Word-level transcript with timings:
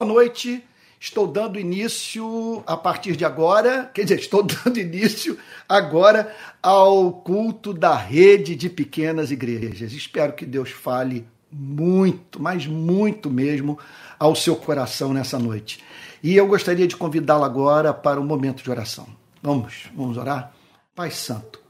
Boa 0.00 0.14
noite. 0.14 0.64
Estou 0.98 1.26
dando 1.26 1.60
início 1.60 2.64
a 2.66 2.74
partir 2.74 3.14
de 3.16 3.24
agora, 3.26 3.90
quer 3.92 4.04
dizer, 4.04 4.18
estou 4.18 4.40
dando 4.64 4.78
início 4.78 5.38
agora 5.68 6.34
ao 6.62 7.12
culto 7.12 7.74
da 7.74 7.94
rede 7.94 8.56
de 8.56 8.70
pequenas 8.70 9.30
igrejas. 9.30 9.92
Espero 9.92 10.32
que 10.32 10.46
Deus 10.46 10.70
fale 10.70 11.28
muito, 11.52 12.40
mas 12.40 12.66
muito 12.66 13.28
mesmo, 13.28 13.78
ao 14.18 14.34
seu 14.34 14.56
coração 14.56 15.12
nessa 15.12 15.38
noite. 15.38 15.84
E 16.22 16.34
eu 16.34 16.46
gostaria 16.46 16.88
de 16.88 16.96
convidá-lo 16.96 17.44
agora 17.44 17.92
para 17.92 18.18
um 18.18 18.24
momento 18.24 18.62
de 18.62 18.70
oração. 18.70 19.06
Vamos, 19.42 19.90
vamos 19.94 20.16
orar? 20.16 20.54
Pai 20.94 21.10
Santo, 21.10 21.60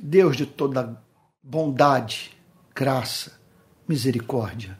Deus 0.00 0.36
de 0.36 0.46
toda 0.46 1.02
bondade, 1.42 2.30
graça, 2.72 3.40
misericórdia, 3.88 4.78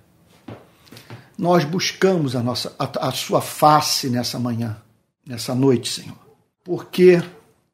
nós 1.39 1.65
buscamos 1.65 2.35
a, 2.35 2.43
nossa, 2.43 2.75
a, 2.77 3.09
a 3.09 3.13
sua 3.13 3.41
face 3.41 4.11
nessa 4.11 4.41
manhã, 4.41 4.77
nessa 5.25 5.55
noite, 5.55 5.89
Senhor, 5.89 6.19
porque 6.65 7.23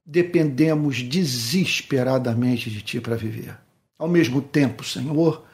dependemos 0.05 1.03
desesperadamente 1.03 2.69
de 2.69 2.83
Ti 2.83 3.01
para 3.01 3.17
viver. 3.17 3.59
Ao 3.99 4.07
mesmo 4.07 4.43
tempo, 4.43 4.85
Senhor, 4.85 5.47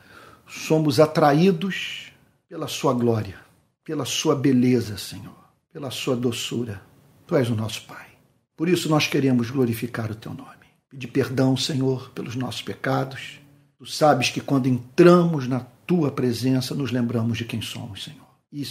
somos 0.45 0.99
atraídos 0.99 2.11
pela 2.49 2.67
Sua 2.67 2.93
glória, 2.93 3.37
pela 3.85 4.05
Sua 4.05 4.35
beleza, 4.35 4.99
Senhor, 4.99 5.39
pela 5.73 5.91
Sua 5.91 6.17
doçura. 6.17 6.83
Tu 7.29 7.37
és 7.37 7.49
o 7.49 7.55
nosso 7.55 7.87
Pai. 7.87 8.09
Por 8.57 8.69
isso 8.69 8.89
nós 8.89 9.07
queremos 9.07 9.51
glorificar 9.51 10.11
o 10.11 10.17
Teu 10.17 10.35
nome. 10.35 10.51
Pedir 10.89 11.07
perdão, 11.07 11.57
Senhor, 11.57 12.11
pelos 12.11 12.35
nossos 12.35 12.63
pecados. 12.63 13.41
Tu 13.79 13.87
sabes 13.87 14.31
que 14.31 14.41
quando 14.41 14.67
entramos 14.67 15.47
na 15.47 15.61
tua 15.91 16.09
presença 16.09 16.73
nos 16.73 16.93
lembramos 16.93 17.37
de 17.37 17.45
quem 17.45 17.61
somos, 17.61 18.05
Senhor. 18.05 18.29
E 18.53 18.65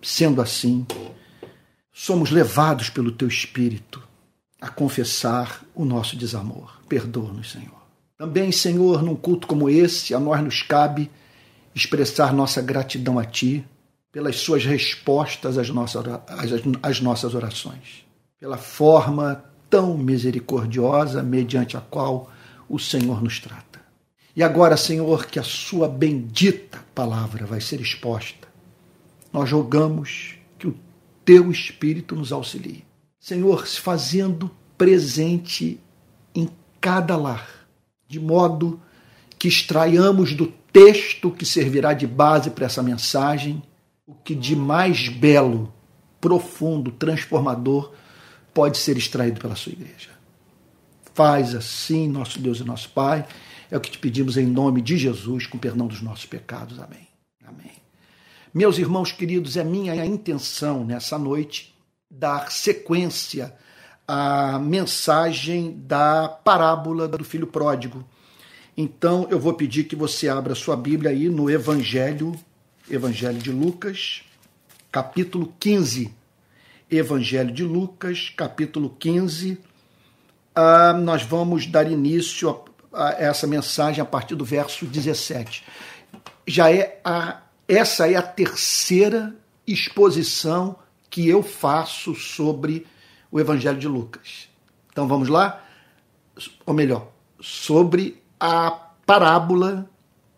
sendo 0.00 0.40
assim, 0.40 0.86
somos 1.92 2.30
levados 2.30 2.88
pelo 2.88 3.10
teu 3.10 3.26
espírito 3.26 4.00
a 4.60 4.68
confessar 4.68 5.64
o 5.74 5.84
nosso 5.84 6.16
desamor. 6.16 6.80
Perdoa-nos, 6.88 7.50
Senhor. 7.50 7.82
Também, 8.16 8.52
Senhor, 8.52 9.02
num 9.02 9.16
culto 9.16 9.48
como 9.48 9.68
esse, 9.68 10.14
a 10.14 10.20
nós 10.20 10.40
nos 10.40 10.62
cabe 10.62 11.10
expressar 11.74 12.32
nossa 12.32 12.62
gratidão 12.62 13.18
a 13.18 13.24
ti 13.24 13.64
pelas 14.12 14.36
suas 14.36 14.64
respostas 14.64 15.58
às 15.58 15.68
nossas, 15.70 16.04
às 16.80 17.00
nossas 17.00 17.34
orações, 17.34 18.06
pela 18.38 18.56
forma 18.56 19.42
tão 19.68 19.98
misericordiosa 19.98 21.20
mediante 21.20 21.76
a 21.76 21.80
qual 21.80 22.30
o 22.68 22.78
Senhor 22.78 23.20
nos 23.20 23.40
trata. 23.40 23.67
E 24.38 24.42
agora, 24.44 24.76
Senhor, 24.76 25.26
que 25.26 25.40
a 25.40 25.42
Sua 25.42 25.88
bendita 25.88 26.78
palavra 26.94 27.44
vai 27.44 27.60
ser 27.60 27.80
exposta, 27.80 28.46
nós 29.32 29.50
rogamos 29.50 30.36
que 30.56 30.68
o 30.68 30.76
Teu 31.24 31.50
Espírito 31.50 32.14
nos 32.14 32.30
auxilie. 32.30 32.84
Senhor, 33.18 33.66
se 33.66 33.80
fazendo 33.80 34.48
presente 34.76 35.80
em 36.32 36.48
cada 36.80 37.16
lar, 37.16 37.66
de 38.06 38.20
modo 38.20 38.80
que 39.36 39.48
extraiamos 39.48 40.32
do 40.34 40.46
texto 40.72 41.32
que 41.32 41.44
servirá 41.44 41.92
de 41.92 42.06
base 42.06 42.50
para 42.50 42.66
essa 42.66 42.80
mensagem 42.80 43.60
o 44.06 44.14
que 44.14 44.36
de 44.36 44.54
mais 44.54 45.08
belo, 45.08 45.74
profundo, 46.20 46.92
transformador 46.92 47.92
pode 48.54 48.78
ser 48.78 48.96
extraído 48.96 49.40
pela 49.40 49.56
sua 49.56 49.72
igreja. 49.72 50.10
Faz 51.12 51.56
assim, 51.56 52.06
nosso 52.06 52.38
Deus 52.38 52.60
e 52.60 52.64
nosso 52.64 52.88
Pai 52.90 53.26
é 53.70 53.76
o 53.76 53.80
que 53.80 53.90
te 53.90 53.98
pedimos 53.98 54.36
em 54.36 54.46
nome 54.46 54.80
de 54.80 54.96
Jesus, 54.96 55.46
com 55.46 55.58
perdão 55.58 55.86
dos 55.86 56.00
nossos 56.00 56.26
pecados. 56.26 56.78
Amém. 56.78 57.06
Amém. 57.46 57.72
Meus 58.52 58.78
irmãos 58.78 59.12
queridos, 59.12 59.56
é 59.56 59.64
minha 59.64 60.04
intenção 60.04 60.84
nessa 60.84 61.18
noite 61.18 61.74
dar 62.10 62.50
sequência 62.50 63.54
à 64.06 64.58
mensagem 64.58 65.78
da 65.86 66.28
parábola 66.28 67.06
do 67.06 67.24
filho 67.24 67.46
pródigo. 67.46 68.04
Então 68.76 69.26
eu 69.30 69.38
vou 69.38 69.52
pedir 69.54 69.84
que 69.84 69.96
você 69.96 70.28
abra 70.28 70.54
sua 70.54 70.76
Bíblia 70.76 71.10
aí 71.10 71.28
no 71.28 71.50
Evangelho, 71.50 72.32
Evangelho 72.90 73.38
de 73.38 73.50
Lucas, 73.50 74.22
capítulo 74.90 75.52
15. 75.60 76.14
Evangelho 76.90 77.52
de 77.52 77.64
Lucas, 77.64 78.32
capítulo 78.34 78.88
15. 78.98 79.58
Ah, 80.54 80.94
nós 80.94 81.22
vamos 81.22 81.66
dar 81.66 81.90
início 81.90 82.48
essa 83.18 83.46
mensagem 83.46 84.00
a 84.00 84.04
partir 84.04 84.34
do 84.34 84.44
verso 84.44 84.86
17. 84.86 85.64
Já 86.46 86.72
é 86.72 87.00
a, 87.04 87.42
essa 87.66 88.10
é 88.10 88.16
a 88.16 88.22
terceira 88.22 89.34
exposição 89.66 90.76
que 91.10 91.28
eu 91.28 91.42
faço 91.42 92.14
sobre 92.14 92.86
o 93.30 93.38
Evangelho 93.38 93.78
de 93.78 93.88
Lucas. 93.88 94.48
Então 94.90 95.06
vamos 95.06 95.28
lá? 95.28 95.62
Ou 96.64 96.74
melhor, 96.74 97.10
sobre 97.40 98.22
a 98.40 98.70
parábola 99.04 99.88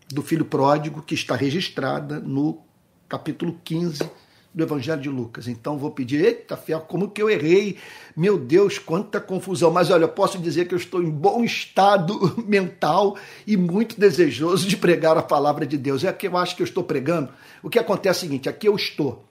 do 0.09 0.23
filho 0.23 0.45
pródigo 0.45 1.03
que 1.03 1.15
está 1.15 1.37
registrada 1.37 2.19
no 2.19 2.63
capítulo 3.09 3.59
15 3.65 4.11
do 4.53 4.63
Evangelho 4.63 5.01
de 5.01 5.09
Lucas. 5.09 5.47
Então 5.47 5.79
vou 5.79 5.91
pedir, 5.91 6.25
eita, 6.25 6.57
fiel, 6.57 6.81
como 6.81 7.09
que 7.09 7.23
eu 7.23 7.31
errei? 7.31 7.77
Meu 8.17 8.39
Deus, 8.39 8.79
quanta 8.79 9.21
confusão. 9.21 9.71
Mas 9.71 9.91
olha, 9.91 10.05
eu 10.05 10.09
posso 10.09 10.39
dizer 10.39 10.67
que 10.67 10.75
eu 10.75 10.79
estou 10.79 11.03
em 11.03 11.11
bom 11.11 11.45
estado 11.45 12.35
mental 12.47 13.17
e 13.47 13.57
muito 13.57 13.99
desejoso 13.99 14.67
de 14.67 14.77
pregar 14.77 15.17
a 15.17 15.23
palavra 15.23 15.65
de 15.65 15.79
Deus. 15.79 16.05
É 16.05 16.13
que 16.13 16.27
eu 16.27 16.37
acho 16.37 16.57
que 16.57 16.63
eu 16.63 16.67
estou 16.67 16.83
pregando. 16.83 17.31
O 17.63 17.71
que 17.71 17.79
acontece 17.79 18.25
é 18.25 18.27
o 18.27 18.29
seguinte: 18.29 18.49
aqui 18.49 18.67
eu 18.67 18.75
estou. 18.75 19.25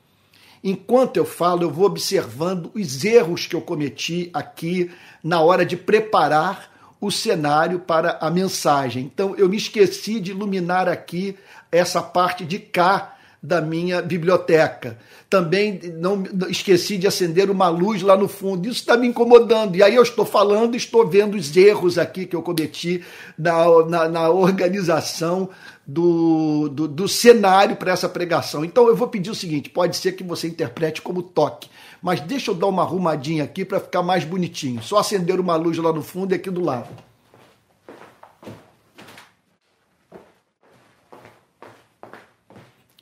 Enquanto 0.63 1.17
eu 1.17 1.25
falo, 1.25 1.63
eu 1.63 1.71
vou 1.71 1.85
observando 1.85 2.69
os 2.73 3.03
erros 3.05 3.47
que 3.47 3.55
eu 3.55 3.61
cometi 3.61 4.29
aqui 4.33 4.91
na 5.23 5.41
hora 5.41 5.65
de 5.65 5.77
preparar 5.77 6.69
o 6.99 7.09
cenário 7.09 7.79
para 7.79 8.17
a 8.21 8.29
mensagem. 8.29 9.03
Então 9.05 9.35
eu 9.35 9.47
me 9.47 9.55
esqueci 9.55 10.19
de 10.19 10.31
iluminar 10.31 10.87
aqui 10.89 11.37
essa 11.71 12.01
parte 12.01 12.45
de 12.45 12.59
cá 12.59 13.15
da 13.41 13.61
minha 13.61 14.01
biblioteca. 14.01 14.97
Também 15.29 15.79
não 15.97 16.23
esqueci 16.49 16.97
de 16.97 17.07
acender 17.07 17.49
uma 17.49 17.69
luz 17.69 18.01
lá 18.01 18.17
no 18.17 18.27
fundo. 18.27 18.67
Isso 18.67 18.79
está 18.79 18.97
me 18.97 19.07
incomodando. 19.07 19.75
E 19.75 19.83
aí 19.83 19.95
eu 19.95 20.03
estou 20.03 20.25
falando, 20.25 20.75
estou 20.75 21.07
vendo 21.07 21.35
os 21.35 21.55
erros 21.55 21.97
aqui 21.97 22.25
que 22.25 22.35
eu 22.35 22.41
cometi 22.41 23.03
na, 23.37 23.85
na, 23.85 24.09
na 24.09 24.29
organização 24.29 25.49
do, 25.87 26.69
do, 26.69 26.87
do 26.87 27.07
cenário 27.07 27.75
para 27.75 27.91
essa 27.91 28.09
pregação. 28.09 28.65
Então 28.65 28.87
eu 28.87 28.95
vou 28.95 29.07
pedir 29.07 29.31
o 29.31 29.35
seguinte: 29.35 29.69
pode 29.69 29.95
ser 29.95 30.11
que 30.11 30.23
você 30.23 30.47
interprete 30.47 31.01
como 31.01 31.23
toque, 31.23 31.69
mas 32.01 32.19
deixa 32.19 32.51
eu 32.51 32.55
dar 32.55 32.67
uma 32.67 32.83
arrumadinha 32.83 33.43
aqui 33.43 33.63
para 33.63 33.79
ficar 33.79 34.03
mais 34.03 34.25
bonitinho. 34.25 34.83
Só 34.83 34.97
acender 34.97 35.39
uma 35.39 35.55
luz 35.55 35.77
lá 35.77 35.93
no 35.93 36.03
fundo 36.03 36.33
e 36.33 36.35
aqui 36.35 36.49
do 36.49 36.61
lado. 36.61 37.08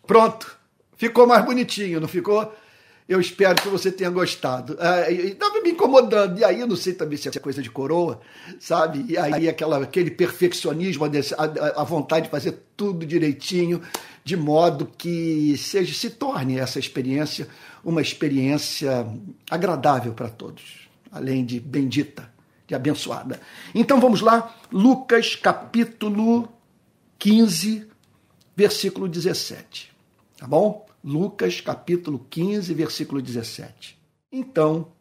Pronto, 0.07 0.57
ficou 0.95 1.28
mais 1.28 1.45
bonitinho, 1.45 2.00
não 2.00 2.07
ficou? 2.07 2.51
Eu 3.07 3.22
espero 3.22 3.62
que 3.62 3.69
você 3.69 3.90
tenha 3.90 4.09
gostado. 4.09 4.78
Estava 5.09 5.62
me 5.62 5.69
incomodando. 5.72 6.40
E 6.40 6.44
aí, 6.44 6.66
não 6.66 6.75
sei 6.75 6.94
também 6.94 7.18
se 7.18 7.29
é 7.29 7.40
coisa 7.40 7.62
de 7.62 7.69
coroa, 7.69 8.19
sabe? 8.59 9.06
E 9.07 9.18
aí, 9.18 9.47
aquela, 9.47 9.81
aquele 9.81 10.12
perfeccionismo, 10.12 11.06
a, 11.06 11.81
a 11.81 11.84
vontade 11.85 12.25
de 12.25 12.31
fazer 12.31 12.57
tudo 12.75 13.06
direitinho, 13.06 13.81
de 14.25 14.35
modo 14.35 14.91
que 14.97 15.56
seja, 15.57 15.94
se 15.94 16.09
torne 16.09 16.59
essa 16.59 16.79
experiência 16.79 17.47
uma 17.88 18.01
experiência 18.01 19.07
agradável 19.50 20.13
para 20.13 20.28
todos, 20.28 20.89
além 21.09 21.45
de 21.45 21.57
bendita, 21.57 22.29
de 22.68 22.75
abençoada. 22.75 23.39
Então 23.74 24.01
vamos 24.01 24.19
lá, 24.19 24.53
Lucas 24.69 25.38
capítulo 25.38 26.50
15, 27.18 27.88
versículo 28.53 29.07
17. 29.07 29.96
Tá 30.37 30.45
bom? 30.45 30.85
Lucas 31.03 31.59
capítulo 31.61 32.25
15, 32.29 32.73
versículo 32.73 33.21
17. 33.21 33.97
Então, 34.31 34.91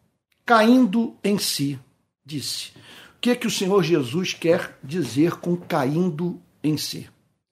caindo 0.46 1.14
em 1.22 1.38
si, 1.38 1.78
disse: 2.24 2.70
O 3.16 3.20
que 3.20 3.30
é 3.30 3.36
que 3.36 3.46
o 3.46 3.50
Senhor 3.50 3.82
Jesus 3.82 4.32
quer 4.32 4.78
dizer 4.82 5.36
com 5.36 5.54
caindo 5.54 6.40
em 6.64 6.78
si? 6.78 7.06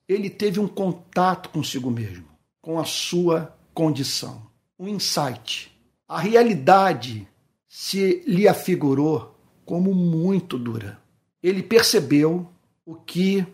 Ele 0.09 0.31
teve 0.31 0.59
um 0.59 0.69
contato 0.69 1.51
consigo 1.51 1.91
mesmo, 1.91 2.27
com 2.63 2.79
a 2.79 2.85
sua 2.85 3.55
condição, 3.75 4.47
um 4.79 4.89
insight. 4.89 5.71
A 6.09 6.19
realidade 6.19 7.29
se 7.69 8.23
lhe 8.27 8.49
afigurou 8.49 9.37
como 9.65 9.95
muito 9.95 10.59
dura. 10.59 10.99
Ele 11.43 11.63
percebeu 11.63 12.49
o 12.87 12.95
que 12.95 13.47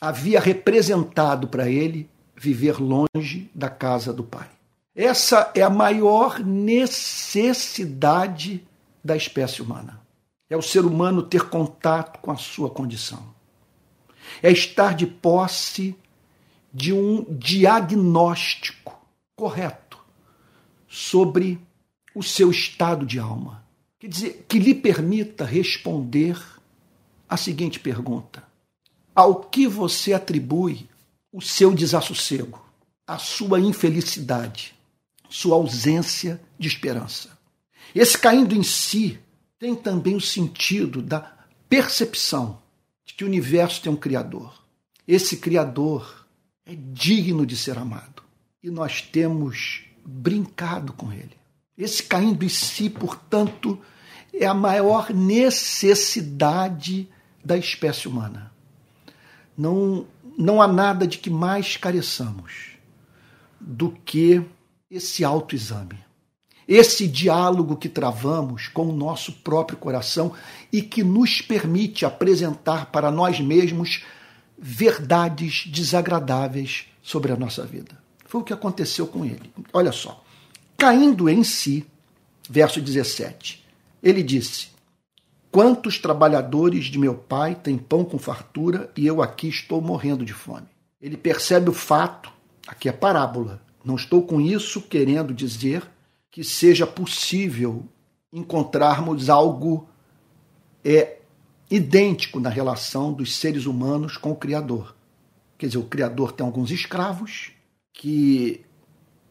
havia 0.00 0.40
representado 0.40 1.48
para 1.48 1.70
ele 1.70 2.08
viver 2.38 2.80
longe 2.80 3.50
da 3.54 3.68
casa 3.68 4.12
do 4.12 4.22
Pai. 4.22 4.48
Essa 4.94 5.50
é 5.54 5.62
a 5.62 5.70
maior 5.70 6.40
necessidade 6.40 8.66
da 9.02 9.16
espécie 9.16 9.62
humana. 9.62 10.00
É 10.50 10.56
o 10.56 10.62
ser 10.62 10.84
humano 10.84 11.22
ter 11.22 11.48
contato 11.48 12.20
com 12.20 12.30
a 12.30 12.36
sua 12.36 12.70
condição. 12.70 13.22
É 14.42 14.50
estar 14.50 14.94
de 14.94 15.06
posse 15.06 15.96
de 16.72 16.92
um 16.92 17.24
diagnóstico 17.28 18.98
correto 19.36 19.98
sobre 20.86 21.60
o 22.14 22.22
seu 22.22 22.50
estado 22.50 23.06
de 23.06 23.18
alma. 23.18 23.64
Quer 23.98 24.08
dizer, 24.08 24.44
que 24.48 24.58
lhe 24.58 24.74
permita 24.74 25.44
responder 25.44 26.38
a 27.28 27.36
seguinte 27.36 27.78
pergunta: 27.78 28.42
Ao 29.14 29.36
que 29.36 29.66
você 29.66 30.12
atribui 30.12 30.88
o 31.32 31.40
seu 31.40 31.74
desassossego, 31.74 32.64
a 33.06 33.18
sua 33.18 33.60
infelicidade, 33.60 34.74
sua 35.28 35.56
ausência 35.56 36.40
de 36.58 36.68
esperança? 36.68 37.38
Esse 37.94 38.18
caindo 38.18 38.54
em 38.54 38.62
si 38.62 39.18
tem 39.58 39.74
também 39.74 40.14
o 40.14 40.20
sentido 40.20 41.02
da 41.02 41.36
percepção 41.68 42.62
de 43.04 43.14
que 43.14 43.24
o 43.24 43.26
universo 43.26 43.80
tem 43.82 43.92
um 43.92 43.96
Criador. 43.96 44.62
Esse 45.06 45.38
Criador 45.38 46.26
é 46.64 46.74
digno 46.74 47.46
de 47.46 47.56
ser 47.56 47.78
amado 47.78 48.22
e 48.62 48.70
nós 48.70 49.02
temos 49.02 49.84
brincado 50.04 50.92
com 50.92 51.12
ele. 51.12 51.36
Esse 51.76 52.02
caindo 52.02 52.44
em 52.44 52.48
si, 52.48 52.90
portanto, 52.90 53.80
é 54.32 54.46
a 54.46 54.54
maior 54.54 55.10
necessidade 55.10 57.08
da 57.44 57.56
espécie 57.56 58.08
humana. 58.08 58.52
Não, 59.56 60.06
não 60.38 60.62
há 60.62 60.68
nada 60.68 61.04
de 61.04 61.18
que 61.18 61.28
mais 61.28 61.76
careçamos 61.76 62.76
do 63.60 63.90
que 63.90 64.40
esse 64.88 65.24
autoexame. 65.24 65.98
Esse 66.66 67.08
diálogo 67.08 67.76
que 67.76 67.88
travamos 67.88 68.68
com 68.68 68.86
o 68.86 68.96
nosso 68.96 69.32
próprio 69.32 69.76
coração 69.76 70.32
e 70.72 70.80
que 70.80 71.02
nos 71.02 71.40
permite 71.40 72.04
apresentar 72.04 72.86
para 72.86 73.10
nós 73.10 73.40
mesmos 73.40 74.04
verdades 74.56 75.66
desagradáveis 75.66 76.86
sobre 77.02 77.32
a 77.32 77.36
nossa 77.36 77.64
vida. 77.64 77.98
Foi 78.26 78.42
o 78.42 78.44
que 78.44 78.52
aconteceu 78.52 79.06
com 79.06 79.24
ele. 79.24 79.50
Olha 79.72 79.90
só. 79.90 80.22
Caindo 80.76 81.28
em 81.28 81.42
si, 81.42 81.84
verso 82.48 82.80
17, 82.80 83.64
ele 84.02 84.22
disse: 84.22 84.68
Quantos 85.50 85.98
trabalhadores 85.98 86.86
de 86.86 86.98
meu 86.98 87.14
pai 87.14 87.54
têm 87.54 87.78
pão 87.78 88.04
com 88.04 88.18
fartura 88.18 88.90
e 88.96 89.06
eu 89.06 89.22
aqui 89.22 89.48
estou 89.48 89.80
morrendo 89.80 90.24
de 90.24 90.34
fome? 90.34 90.66
Ele 91.00 91.16
percebe 91.16 91.70
o 91.70 91.72
fato, 91.72 92.30
aqui 92.66 92.88
é 92.88 92.92
parábola. 92.92 93.62
Não 93.84 93.96
estou 93.96 94.22
com 94.22 94.40
isso 94.40 94.82
querendo 94.82 95.32
dizer 95.32 95.82
que 96.30 96.44
seja 96.44 96.86
possível 96.86 97.84
encontrarmos 98.32 99.30
algo 99.30 99.88
é 100.84 101.18
idêntico 101.70 102.40
na 102.40 102.48
relação 102.48 103.12
dos 103.12 103.36
seres 103.36 103.66
humanos 103.66 104.16
com 104.16 104.30
o 104.30 104.36
Criador. 104.36 104.94
Quer 105.56 105.66
dizer, 105.66 105.78
o 105.78 105.84
Criador 105.84 106.32
tem 106.32 106.46
alguns 106.46 106.70
escravos 106.70 107.52
que 107.92 108.64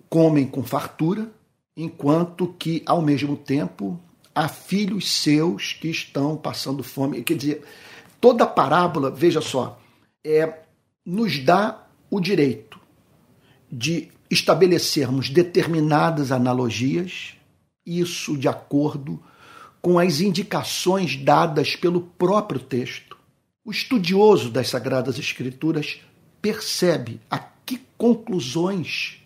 comem 0.09 0.45
com 0.45 0.63
fartura, 0.63 1.31
enquanto 1.75 2.53
que, 2.59 2.83
ao 2.85 3.01
mesmo 3.01 3.35
tempo, 3.35 3.99
há 4.37 4.47
filhos 4.47 5.11
seus 5.11 5.73
que 5.73 5.89
estão 5.89 6.37
passando 6.37 6.83
fome. 6.83 7.23
Quer 7.23 7.35
dizer, 7.35 7.63
toda 8.21 8.43
a 8.43 8.47
parábola, 8.47 9.09
veja 9.09 9.41
só, 9.41 9.81
é, 10.23 10.59
nos 11.03 11.39
dá 11.39 11.87
o 12.07 12.19
direito 12.19 12.79
de 13.71 14.09
estabelecermos 14.29 15.31
determinadas 15.31 16.31
analogias, 16.31 17.33
isso 17.83 18.37
de 18.37 18.47
acordo 18.47 19.19
com 19.81 19.97
as 19.97 20.21
indicações 20.21 21.17
dadas 21.17 21.75
pelo 21.75 22.01
próprio 22.01 22.59
texto. 22.59 23.17
O 23.65 23.71
estudioso 23.71 24.51
das 24.51 24.69
Sagradas 24.69 25.17
Escrituras 25.17 25.99
percebe 26.39 27.19
a 27.27 27.39
que 27.39 27.81
conclusões 27.97 29.19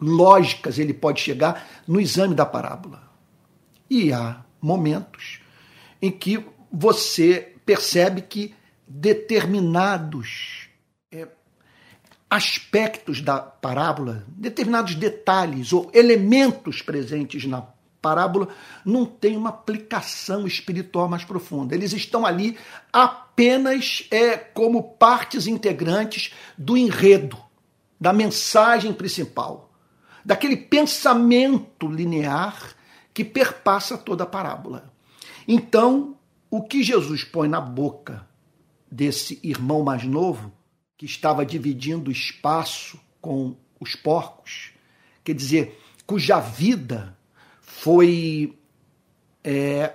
lógicas 0.00 0.78
ele 0.78 0.94
pode 0.94 1.20
chegar 1.20 1.82
no 1.86 2.00
exame 2.00 2.34
da 2.34 2.46
parábola. 2.46 3.02
E 3.88 4.12
há 4.12 4.45
momentos 4.66 5.40
em 6.02 6.10
que 6.10 6.44
você 6.70 7.54
percebe 7.64 8.22
que 8.22 8.54
determinados 8.86 10.68
é, 11.10 11.28
aspectos 12.28 13.20
da 13.20 13.38
parábola, 13.38 14.24
determinados 14.28 14.96
detalhes 14.96 15.72
ou 15.72 15.90
elementos 15.94 16.82
presentes 16.82 17.44
na 17.44 17.62
parábola 18.02 18.48
não 18.84 19.06
têm 19.06 19.36
uma 19.36 19.50
aplicação 19.50 20.46
espiritual 20.46 21.08
mais 21.08 21.24
profunda. 21.24 21.74
Eles 21.74 21.92
estão 21.92 22.26
ali 22.26 22.56
apenas 22.92 24.06
é, 24.10 24.36
como 24.36 24.82
partes 24.82 25.46
integrantes 25.46 26.32
do 26.58 26.76
enredo, 26.76 27.38
da 28.00 28.12
mensagem 28.12 28.92
principal 28.92 29.66
daquele 30.26 30.56
pensamento 30.56 31.86
linear 31.86 32.74
que 33.16 33.24
perpassa 33.24 33.96
toda 33.96 34.24
a 34.24 34.26
parábola. 34.26 34.92
Então, 35.48 36.18
o 36.50 36.62
que 36.62 36.82
Jesus 36.82 37.24
põe 37.24 37.48
na 37.48 37.62
boca 37.62 38.28
desse 38.92 39.40
irmão 39.42 39.82
mais 39.82 40.04
novo, 40.04 40.52
que 40.98 41.06
estava 41.06 41.46
dividindo 41.46 42.10
espaço 42.10 43.00
com 43.18 43.56
os 43.80 43.94
porcos, 43.94 44.72
quer 45.24 45.32
dizer, 45.32 45.80
cuja 46.06 46.40
vida 46.40 47.16
foi 47.62 48.54
é, 49.42 49.94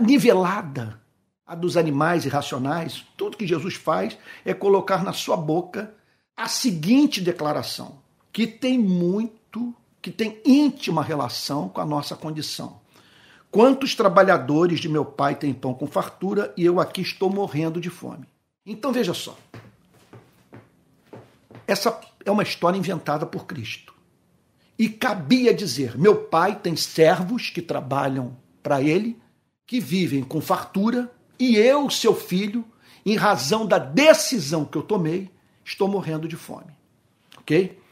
nivelada 0.00 1.02
a 1.44 1.56
dos 1.56 1.76
animais 1.76 2.24
irracionais, 2.24 3.04
tudo 3.16 3.36
que 3.36 3.48
Jesus 3.48 3.74
faz 3.74 4.16
é 4.44 4.54
colocar 4.54 5.02
na 5.02 5.12
sua 5.12 5.36
boca 5.36 5.92
a 6.36 6.46
seguinte 6.46 7.20
declaração: 7.20 8.00
que 8.32 8.46
tem 8.46 8.78
muito, 8.78 9.74
que 10.04 10.10
tem 10.10 10.38
íntima 10.44 11.02
relação 11.02 11.66
com 11.66 11.80
a 11.80 11.86
nossa 11.86 12.14
condição. 12.14 12.78
Quantos 13.50 13.94
trabalhadores 13.94 14.78
de 14.78 14.86
meu 14.86 15.02
pai 15.02 15.34
têm 15.34 15.54
pão 15.54 15.72
com 15.72 15.86
fartura 15.86 16.52
e 16.58 16.64
eu 16.66 16.78
aqui 16.78 17.00
estou 17.00 17.30
morrendo 17.30 17.80
de 17.80 17.88
fome? 17.88 18.26
Então 18.66 18.92
veja 18.92 19.14
só. 19.14 19.34
Essa 21.66 21.98
é 22.22 22.30
uma 22.30 22.42
história 22.42 22.76
inventada 22.76 23.24
por 23.24 23.46
Cristo. 23.46 23.94
E 24.78 24.90
cabia 24.90 25.54
dizer: 25.54 25.96
meu 25.96 26.16
pai 26.16 26.54
tem 26.54 26.76
servos 26.76 27.48
que 27.48 27.62
trabalham 27.62 28.36
para 28.62 28.82
ele, 28.82 29.18
que 29.66 29.80
vivem 29.80 30.22
com 30.22 30.38
fartura, 30.38 31.10
e 31.38 31.56
eu, 31.56 31.88
seu 31.88 32.14
filho, 32.14 32.62
em 33.06 33.16
razão 33.16 33.64
da 33.64 33.78
decisão 33.78 34.66
que 34.66 34.76
eu 34.76 34.82
tomei, 34.82 35.30
estou 35.64 35.88
morrendo 35.88 36.28
de 36.28 36.36
fome. 36.36 36.76
Ok? 37.38 37.82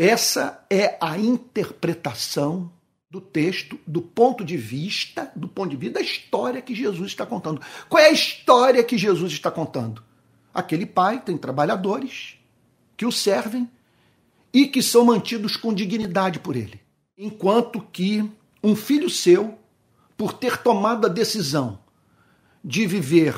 Essa 0.00 0.64
é 0.70 0.96
a 0.98 1.18
interpretação 1.18 2.72
do 3.10 3.20
texto 3.20 3.78
do 3.86 4.00
ponto 4.00 4.42
de 4.42 4.56
vista, 4.56 5.30
do 5.36 5.46
ponto 5.46 5.68
de 5.68 5.76
vista 5.76 5.98
da 5.98 6.00
história 6.00 6.62
que 6.62 6.74
Jesus 6.74 7.08
está 7.08 7.26
contando. 7.26 7.60
Qual 7.86 8.02
é 8.02 8.06
a 8.06 8.10
história 8.10 8.82
que 8.82 8.96
Jesus 8.96 9.30
está 9.30 9.50
contando? 9.50 10.02
Aquele 10.54 10.86
pai 10.86 11.20
tem 11.20 11.36
trabalhadores 11.36 12.38
que 12.96 13.04
o 13.04 13.12
servem 13.12 13.68
e 14.54 14.66
que 14.66 14.82
são 14.82 15.04
mantidos 15.04 15.54
com 15.54 15.74
dignidade 15.74 16.40
por 16.40 16.56
ele. 16.56 16.80
Enquanto 17.14 17.82
que 17.92 18.26
um 18.64 18.74
filho 18.74 19.10
seu, 19.10 19.58
por 20.16 20.32
ter 20.32 20.56
tomado 20.62 21.08
a 21.08 21.10
decisão 21.10 21.78
de 22.64 22.86
viver 22.86 23.34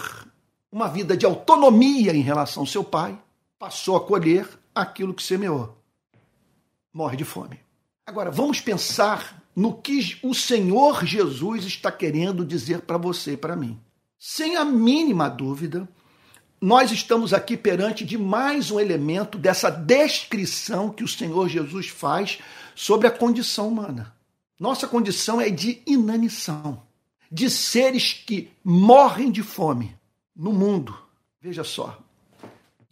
uma 0.70 0.86
vida 0.86 1.16
de 1.16 1.26
autonomia 1.26 2.14
em 2.14 2.22
relação 2.22 2.62
ao 2.62 2.68
seu 2.68 2.84
pai, 2.84 3.20
passou 3.58 3.96
a 3.96 4.00
colher 4.06 4.46
aquilo 4.72 5.12
que 5.12 5.24
semeou 5.24 5.81
morre 6.92 7.16
de 7.16 7.24
fome. 7.24 7.60
Agora, 8.06 8.30
vamos 8.30 8.60
pensar 8.60 9.42
no 9.54 9.74
que 9.74 10.18
o 10.22 10.34
Senhor 10.34 11.04
Jesus 11.04 11.64
está 11.64 11.90
querendo 11.90 12.44
dizer 12.44 12.82
para 12.82 12.98
você 12.98 13.32
e 13.32 13.36
para 13.36 13.56
mim. 13.56 13.80
Sem 14.18 14.56
a 14.56 14.64
mínima 14.64 15.28
dúvida, 15.28 15.88
nós 16.60 16.90
estamos 16.92 17.32
aqui 17.32 17.56
perante 17.56 18.04
de 18.04 18.16
mais 18.16 18.70
um 18.70 18.78
elemento 18.78 19.38
dessa 19.38 19.70
descrição 19.70 20.90
que 20.90 21.04
o 21.04 21.08
Senhor 21.08 21.48
Jesus 21.48 21.88
faz 21.88 22.38
sobre 22.74 23.06
a 23.06 23.10
condição 23.10 23.68
humana. 23.68 24.14
Nossa 24.58 24.86
condição 24.86 25.40
é 25.40 25.50
de 25.50 25.82
inanição, 25.86 26.82
de 27.30 27.50
seres 27.50 28.12
que 28.12 28.50
morrem 28.62 29.30
de 29.30 29.42
fome 29.42 29.96
no 30.36 30.52
mundo. 30.52 30.96
Veja 31.40 31.64
só, 31.64 32.00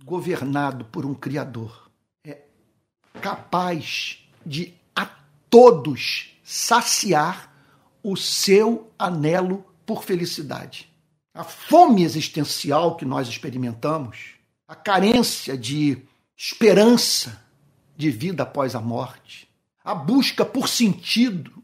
governado 0.04 0.84
por 0.86 1.06
um 1.06 1.14
Criador 1.14 1.89
capaz 3.20 4.18
de 4.44 4.74
a 4.94 5.08
todos 5.48 6.30
saciar 6.42 7.54
o 8.02 8.16
seu 8.16 8.90
anelo 8.98 9.64
por 9.84 10.04
felicidade. 10.04 10.90
A 11.34 11.44
fome 11.44 12.02
existencial 12.02 12.96
que 12.96 13.04
nós 13.04 13.28
experimentamos, 13.28 14.34
a 14.66 14.74
carência 14.74 15.56
de 15.56 15.98
esperança 16.36 17.44
de 17.96 18.10
vida 18.10 18.42
após 18.42 18.74
a 18.74 18.80
morte, 18.80 19.48
a 19.84 19.94
busca 19.94 20.44
por 20.44 20.68
sentido 20.68 21.62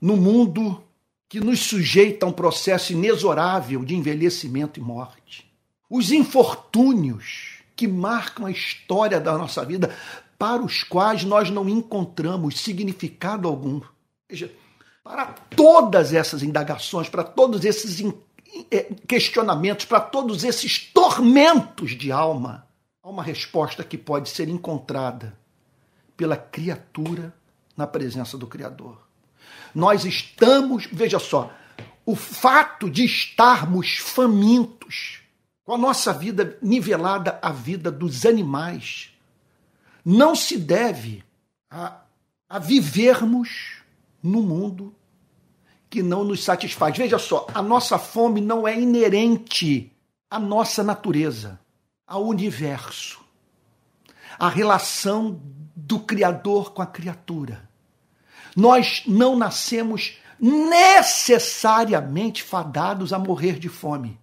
no 0.00 0.16
mundo 0.16 0.82
que 1.28 1.40
nos 1.40 1.60
sujeita 1.60 2.26
a 2.26 2.28
um 2.28 2.32
processo 2.32 2.92
inexorável 2.92 3.84
de 3.84 3.94
envelhecimento 3.94 4.78
e 4.78 4.82
morte, 4.82 5.50
os 5.88 6.12
infortúnios 6.12 7.56
que 7.74 7.86
marcam 7.86 8.46
a 8.46 8.50
história 8.50 9.20
da 9.20 9.36
nossa 9.36 9.64
vida 9.64 9.94
para 10.38 10.62
os 10.62 10.82
quais 10.82 11.24
nós 11.24 11.50
não 11.50 11.68
encontramos 11.68 12.60
significado 12.60 13.48
algum. 13.48 13.80
Veja, 14.28 14.52
para 15.02 15.26
todas 15.26 16.12
essas 16.12 16.42
indagações, 16.42 17.08
para 17.08 17.22
todos 17.22 17.64
esses 17.64 18.04
eh, 18.70 18.94
questionamentos, 19.06 19.86
para 19.86 20.00
todos 20.00 20.44
esses 20.44 20.78
tormentos 20.78 21.92
de 21.92 22.10
alma, 22.10 22.66
há 23.02 23.08
uma 23.08 23.22
resposta 23.22 23.84
que 23.84 23.96
pode 23.96 24.28
ser 24.28 24.48
encontrada 24.48 25.38
pela 26.16 26.36
criatura 26.36 27.34
na 27.76 27.86
presença 27.86 28.36
do 28.36 28.46
Criador. 28.46 28.98
Nós 29.74 30.04
estamos, 30.04 30.88
veja 30.90 31.18
só, 31.18 31.52
o 32.04 32.16
fato 32.16 32.90
de 32.90 33.04
estarmos 33.04 33.98
famintos, 33.98 35.20
com 35.64 35.74
a 35.74 35.78
nossa 35.78 36.12
vida 36.12 36.56
nivelada 36.62 37.38
à 37.42 37.50
vida 37.52 37.90
dos 37.90 38.24
animais, 38.24 39.15
não 40.08 40.36
se 40.36 40.56
deve 40.56 41.24
a, 41.68 42.02
a 42.48 42.60
vivermos 42.60 43.82
no 44.22 44.40
mundo 44.40 44.94
que 45.90 46.00
não 46.00 46.22
nos 46.22 46.44
satisfaz. 46.44 46.96
Veja 46.96 47.18
só, 47.18 47.48
a 47.52 47.60
nossa 47.60 47.98
fome 47.98 48.40
não 48.40 48.68
é 48.68 48.78
inerente 48.78 49.92
à 50.30 50.38
nossa 50.38 50.84
natureza, 50.84 51.58
ao 52.06 52.24
universo, 52.24 53.20
à 54.38 54.48
relação 54.48 55.40
do 55.74 55.98
Criador 55.98 56.72
com 56.72 56.82
a 56.82 56.86
criatura. 56.86 57.68
Nós 58.54 59.02
não 59.08 59.36
nascemos 59.36 60.18
necessariamente 60.38 62.44
fadados 62.44 63.12
a 63.12 63.18
morrer 63.18 63.58
de 63.58 63.68
fome. 63.68 64.20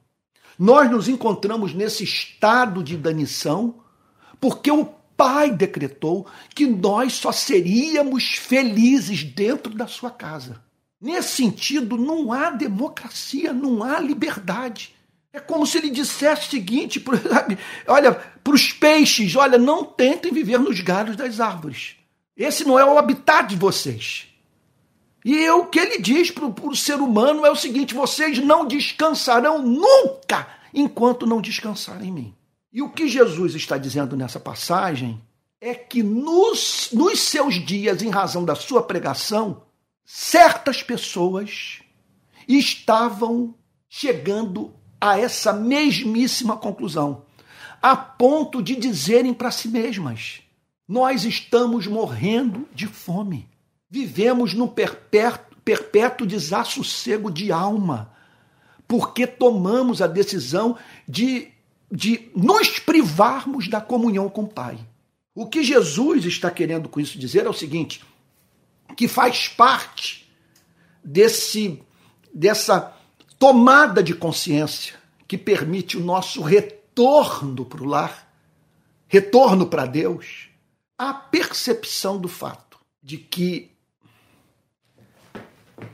Nós 0.58 0.90
nos 0.90 1.10
encontramos 1.10 1.74
nesse 1.74 2.06
estado 2.06 2.82
de 2.82 2.96
danição 2.96 3.82
porque 4.40 4.72
o 4.72 5.03
Pai 5.16 5.52
decretou 5.52 6.28
que 6.54 6.66
nós 6.66 7.14
só 7.14 7.32
seríamos 7.32 8.34
felizes 8.36 9.24
dentro 9.24 9.74
da 9.74 9.88
sua 9.88 10.10
casa. 10.12 10.62
Nesse 11.00 11.36
sentido, 11.36 11.98
não 11.98 12.32
há 12.32 12.50
democracia, 12.50 13.52
não 13.52 13.84
há 13.84 14.00
liberdade. 14.00 14.96
É 15.34 15.40
como 15.40 15.66
se 15.66 15.78
ele 15.78 15.90
dissesse 15.90 16.48
o 16.48 16.52
seguinte: 16.52 17.04
olha, 17.88 18.14
para 18.14 18.54
os 18.54 18.72
peixes, 18.72 19.36
olha, 19.36 19.58
não 19.58 19.84
tentem 19.84 20.32
viver 20.32 20.60
nos 20.60 20.80
galhos 20.80 21.16
das 21.16 21.40
árvores. 21.40 21.96
Esse 22.38 22.64
não 22.64 22.80
é 22.80 22.86
o 22.86 22.98
habitat 22.98 23.50
de 23.50 23.56
vocês. 23.56 24.28
E 25.26 25.50
o 25.50 25.66
que 25.66 25.80
ele 25.80 26.00
diz 26.00 26.32
para 26.32 26.46
o 26.46 26.76
ser 26.76 26.96
humano 26.96 27.46
é 27.46 27.52
o 27.52 27.56
seguinte: 27.56 27.94
vocês 27.94 28.40
não 28.40 28.66
descansarão 28.66 29.62
nunca 29.62 30.48
enquanto 30.74 31.26
não 31.26 31.42
descansarem 31.42 32.10
em 32.10 32.12
mim. 32.12 32.36
E 32.74 32.82
o 32.82 32.90
que 32.90 33.08
Jesus 33.08 33.54
está 33.54 33.78
dizendo 33.78 34.18
nessa 34.18 34.40
passagem 34.40 35.22
é 35.62 35.76
que 35.76 36.02
nos, 36.02 36.90
nos 36.92 37.20
seus 37.20 37.64
dias, 37.64 38.02
em 38.02 38.10
razão 38.10 38.44
da 38.44 38.56
sua 38.56 38.82
pregação, 38.82 39.62
certas 40.04 40.82
pessoas 40.82 41.82
estavam 42.48 43.54
chegando 43.88 44.74
a 45.00 45.20
essa 45.20 45.54
mesmíssima 45.54 46.58
conclusão, 46.58 47.26
a 47.82 47.96
ponto 47.96 48.62
de 48.62 48.76
dizerem 48.76 49.34
para 49.34 49.52
si 49.52 49.68
mesmas: 49.68 50.42
nós 50.88 51.26
estamos 51.26 51.86
morrendo 51.86 52.68
de 52.74 52.88
fome, 52.88 53.48
vivemos 53.88 54.54
num 54.56 54.68
perpétuo, 54.68 55.58
perpétuo 55.64 56.26
desassossego 56.26 57.30
de 57.30 57.52
alma, 57.52 58.12
porque 58.88 59.28
tomamos 59.28 60.02
a 60.02 60.08
decisão 60.08 60.76
de, 61.08 61.50
de 61.94 62.32
nos 62.36 62.80
privarmos 62.80 63.68
da 63.68 63.80
comunhão 63.80 64.28
com 64.28 64.46
o 64.46 64.48
Pai. 64.48 64.80
O 65.36 65.46
que 65.46 65.64
Jesus 65.64 66.26
está 66.26 66.50
querendo 66.50 66.90
com 66.90 67.00
isso 67.00 67.20
dizer 67.20 67.46
é 67.46 67.50
o 67.50 67.54
seguinte: 67.54 68.04
que 68.98 69.08
faz 69.08 69.48
parte 69.48 70.28
desse 71.04 71.80
dessa 72.34 72.98
tomada 73.38 74.02
de 74.02 74.16
consciência 74.16 74.96
que 75.28 75.38
permite 75.38 75.96
o 75.96 76.04
nosso 76.04 76.42
retorno 76.42 77.64
para 77.64 77.84
o 77.84 77.86
lar, 77.86 78.34
retorno 79.08 79.68
para 79.68 79.86
Deus, 79.86 80.50
a 80.98 81.14
percepção 81.14 82.18
do 82.18 82.28
fato 82.28 82.80
de 83.04 83.18
que 83.18 83.72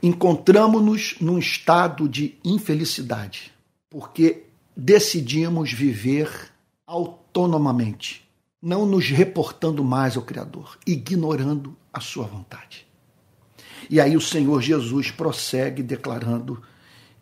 encontramos-nos 0.02 1.16
num 1.20 1.38
estado 1.38 2.08
de 2.08 2.38
infelicidade, 2.42 3.52
porque 3.90 4.49
decidimos 4.76 5.72
viver 5.72 6.50
autonomamente, 6.86 8.28
não 8.60 8.84
nos 8.86 9.08
reportando 9.08 9.84
mais 9.84 10.16
ao 10.16 10.22
Criador, 10.22 10.78
ignorando 10.86 11.76
a 11.92 12.00
sua 12.00 12.26
vontade. 12.26 12.86
E 13.88 14.00
aí 14.00 14.16
o 14.16 14.20
Senhor 14.20 14.60
Jesus 14.60 15.10
prossegue 15.10 15.82
declarando 15.82 16.62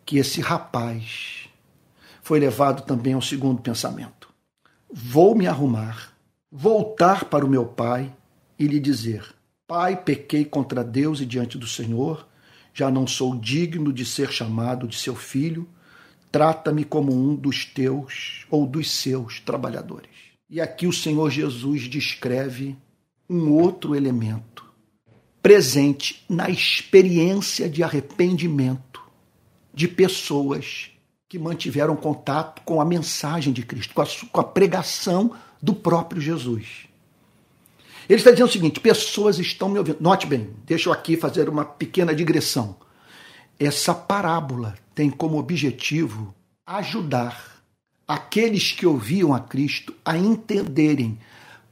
que 0.05 0.17
esse 0.17 0.41
rapaz 0.41 1.47
foi 2.21 2.39
levado 2.39 2.83
também 2.83 3.13
ao 3.13 3.21
segundo 3.21 3.61
pensamento. 3.61 4.29
Vou 4.91 5.35
me 5.35 5.47
arrumar, 5.47 6.13
voltar 6.51 7.25
para 7.25 7.45
o 7.45 7.49
meu 7.49 7.65
pai 7.65 8.13
e 8.57 8.67
lhe 8.67 8.79
dizer: 8.79 9.23
Pai, 9.67 9.95
pequei 9.95 10.45
contra 10.45 10.83
Deus 10.83 11.21
e 11.21 11.25
diante 11.25 11.57
do 11.57 11.67
Senhor, 11.67 12.27
já 12.73 12.89
não 12.89 13.05
sou 13.05 13.35
digno 13.35 13.93
de 13.93 14.05
ser 14.05 14.31
chamado 14.31 14.87
de 14.87 14.97
seu 14.97 15.15
filho, 15.15 15.67
trata-me 16.31 16.83
como 16.83 17.13
um 17.13 17.35
dos 17.35 17.65
teus 17.65 18.45
ou 18.49 18.65
dos 18.65 18.91
seus 18.91 19.39
trabalhadores. 19.39 20.09
E 20.49 20.59
aqui 20.59 20.87
o 20.87 20.93
Senhor 20.93 21.29
Jesus 21.29 21.83
descreve 21.83 22.75
um 23.29 23.51
outro 23.51 23.95
elemento 23.95 24.65
presente 25.41 26.23
na 26.27 26.49
experiência 26.49 27.69
de 27.69 27.83
arrependimento 27.83 29.01
de 29.73 29.87
pessoas 29.87 30.91
que 31.27 31.37
mantiveram 31.37 31.95
contato 31.95 32.61
com 32.63 32.81
a 32.81 32.85
mensagem 32.85 33.53
de 33.53 33.63
Cristo, 33.63 33.93
com 33.93 34.01
a, 34.01 34.07
com 34.31 34.41
a 34.41 34.43
pregação 34.43 35.31
do 35.61 35.73
próprio 35.73 36.21
Jesus. 36.21 36.87
Ele 38.09 38.17
está 38.17 38.31
dizendo 38.31 38.49
o 38.49 38.51
seguinte: 38.51 38.79
pessoas 38.79 39.37
estão 39.37 39.69
me 39.69 39.77
ouvindo. 39.77 39.97
Note 39.99 40.25
bem, 40.25 40.49
deixa 40.65 40.89
eu 40.89 40.93
aqui 40.93 41.15
fazer 41.15 41.47
uma 41.47 41.63
pequena 41.63 42.13
digressão. 42.13 42.75
Essa 43.59 43.93
parábola 43.93 44.75
tem 44.95 45.09
como 45.09 45.37
objetivo 45.37 46.33
ajudar 46.65 47.61
aqueles 48.07 48.71
que 48.71 48.85
ouviam 48.85 49.33
a 49.33 49.39
Cristo 49.39 49.93
a 50.03 50.17
entenderem 50.17 51.19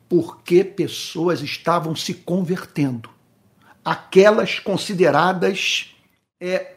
por 0.09 0.41
que 0.43 0.63
pessoas 0.63 1.41
estavam 1.41 1.95
se 1.95 2.13
convertendo 2.13 3.09
aquelas 3.83 4.59
consideradas 4.59 5.95
é, 6.41 6.75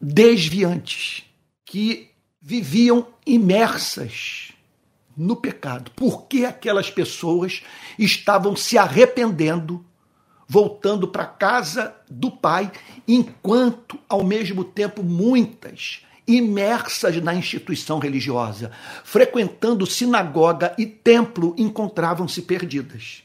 desviantes, 0.00 1.24
que 1.64 2.10
viviam 2.40 3.08
imersas 3.26 4.52
no 5.16 5.34
pecado. 5.34 5.90
Por 5.96 6.26
que 6.26 6.44
aquelas 6.44 6.90
pessoas 6.90 7.62
estavam 7.98 8.54
se 8.54 8.78
arrependendo, 8.78 9.84
voltando 10.48 11.08
para 11.08 11.24
casa 11.24 11.94
do 12.10 12.30
Pai, 12.30 12.70
enquanto, 13.06 13.98
ao 14.08 14.22
mesmo 14.22 14.64
tempo, 14.64 15.02
muitas 15.02 16.00
imersas 16.26 17.22
na 17.22 17.34
instituição 17.34 17.98
religiosa, 17.98 18.70
frequentando 19.04 19.86
sinagoga 19.86 20.74
e 20.78 20.86
templo, 20.86 21.54
encontravam-se 21.58 22.42
perdidas. 22.42 23.22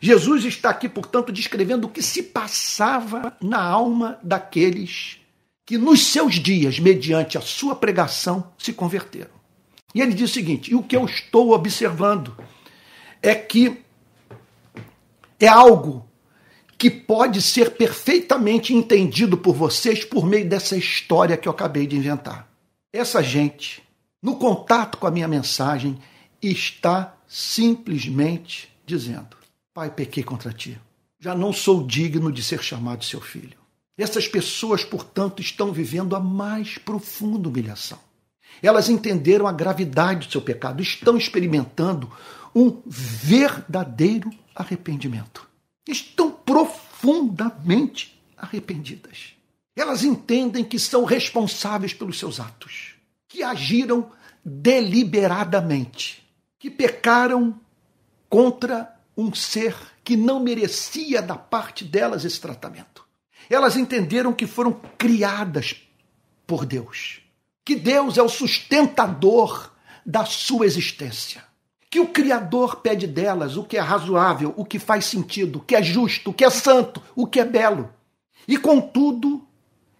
Jesus 0.00 0.44
está 0.44 0.70
aqui, 0.70 0.88
portanto, 0.88 1.32
descrevendo 1.32 1.86
o 1.86 1.90
que 1.90 2.02
se 2.02 2.24
passava 2.24 3.36
na 3.40 3.62
alma 3.62 4.18
daqueles 4.22 5.18
que 5.64 5.78
nos 5.78 6.04
seus 6.06 6.34
dias, 6.34 6.78
mediante 6.78 7.38
a 7.38 7.40
sua 7.40 7.76
pregação, 7.76 8.52
se 8.58 8.72
converteram. 8.72 9.30
E 9.94 10.00
ele 10.00 10.12
diz 10.12 10.30
o 10.30 10.34
seguinte: 10.34 10.72
e 10.72 10.74
o 10.74 10.82
que 10.82 10.96
eu 10.96 11.04
estou 11.04 11.52
observando 11.52 12.36
é 13.22 13.34
que 13.34 13.80
é 15.38 15.46
algo 15.46 16.08
que 16.82 16.90
pode 16.90 17.40
ser 17.40 17.76
perfeitamente 17.76 18.74
entendido 18.74 19.38
por 19.38 19.54
vocês 19.54 20.04
por 20.04 20.26
meio 20.26 20.48
dessa 20.48 20.76
história 20.76 21.36
que 21.36 21.46
eu 21.46 21.52
acabei 21.52 21.86
de 21.86 21.96
inventar. 21.96 22.48
Essa 22.92 23.22
gente, 23.22 23.80
no 24.20 24.34
contato 24.34 24.98
com 24.98 25.06
a 25.06 25.10
minha 25.12 25.28
mensagem, 25.28 25.96
está 26.42 27.14
simplesmente 27.24 28.68
dizendo: 28.84 29.36
Pai, 29.72 29.90
pequei 29.90 30.24
contra 30.24 30.52
ti. 30.52 30.76
Já 31.20 31.36
não 31.36 31.52
sou 31.52 31.86
digno 31.86 32.32
de 32.32 32.42
ser 32.42 32.60
chamado 32.60 33.04
seu 33.04 33.20
filho. 33.20 33.56
Essas 33.96 34.26
pessoas, 34.26 34.82
portanto, 34.82 35.40
estão 35.40 35.72
vivendo 35.72 36.16
a 36.16 36.20
mais 36.20 36.78
profunda 36.78 37.48
humilhação. 37.48 38.00
Elas 38.60 38.88
entenderam 38.88 39.46
a 39.46 39.52
gravidade 39.52 40.26
do 40.26 40.32
seu 40.32 40.42
pecado, 40.42 40.82
estão 40.82 41.16
experimentando 41.16 42.10
um 42.52 42.82
verdadeiro 42.84 44.32
arrependimento. 44.52 45.48
Estão 45.88 46.32
profundamente 46.52 48.20
arrependidas. 48.36 49.32
Elas 49.74 50.04
entendem 50.04 50.62
que 50.62 50.78
são 50.78 51.04
responsáveis 51.04 51.94
pelos 51.94 52.18
seus 52.18 52.38
atos, 52.38 52.94
que 53.26 53.42
agiram 53.42 54.12
deliberadamente, 54.44 56.22
que 56.58 56.68
pecaram 56.68 57.58
contra 58.28 58.94
um 59.16 59.34
ser 59.34 59.74
que 60.04 60.14
não 60.14 60.40
merecia 60.40 61.22
da 61.22 61.36
parte 61.36 61.84
delas 61.84 62.24
esse 62.24 62.38
tratamento. 62.40 63.02
Elas 63.48 63.76
entenderam 63.76 64.34
que 64.34 64.46
foram 64.46 64.72
criadas 64.98 65.76
por 66.46 66.66
Deus, 66.66 67.20
que 67.64 67.74
Deus 67.74 68.18
é 68.18 68.22
o 68.22 68.28
sustentador 68.28 69.72
da 70.04 70.26
sua 70.26 70.66
existência, 70.66 71.42
que 71.92 72.00
o 72.00 72.08
Criador 72.08 72.76
pede 72.76 73.06
delas 73.06 73.58
o 73.58 73.64
que 73.64 73.76
é 73.76 73.80
razoável, 73.80 74.54
o 74.56 74.64
que 74.64 74.78
faz 74.78 75.04
sentido, 75.04 75.58
o 75.58 75.60
que 75.60 75.76
é 75.76 75.82
justo, 75.82 76.30
o 76.30 76.32
que 76.32 76.42
é 76.42 76.48
santo, 76.48 77.02
o 77.14 77.26
que 77.26 77.38
é 77.38 77.44
belo. 77.44 77.92
E 78.48 78.56
contudo, 78.56 79.46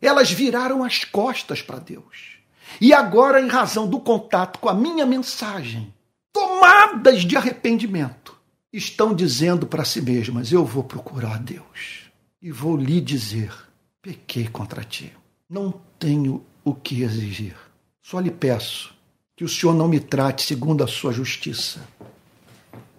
elas 0.00 0.30
viraram 0.30 0.82
as 0.82 1.04
costas 1.04 1.60
para 1.60 1.78
Deus. 1.78 2.38
E 2.80 2.94
agora, 2.94 3.42
em 3.42 3.46
razão 3.46 3.86
do 3.86 4.00
contato 4.00 4.58
com 4.58 4.70
a 4.70 4.74
minha 4.74 5.04
mensagem, 5.04 5.92
tomadas 6.32 7.24
de 7.24 7.36
arrependimento, 7.36 8.40
estão 8.72 9.14
dizendo 9.14 9.66
para 9.66 9.84
si 9.84 10.00
mesmas: 10.00 10.50
Eu 10.50 10.64
vou 10.64 10.84
procurar 10.84 11.38
Deus 11.40 12.10
e 12.40 12.50
vou 12.50 12.74
lhe 12.74 13.02
dizer: 13.02 13.52
Pequei 14.00 14.48
contra 14.48 14.82
ti. 14.82 15.12
Não 15.46 15.74
tenho 15.98 16.42
o 16.64 16.74
que 16.74 17.02
exigir. 17.02 17.54
Só 18.00 18.18
lhe 18.18 18.30
peço 18.30 18.94
que 19.42 19.46
o 19.46 19.48
Senhor 19.48 19.74
não 19.74 19.88
me 19.88 19.98
trate 19.98 20.46
segundo 20.46 20.84
a 20.84 20.86
sua 20.86 21.12
justiça, 21.12 21.80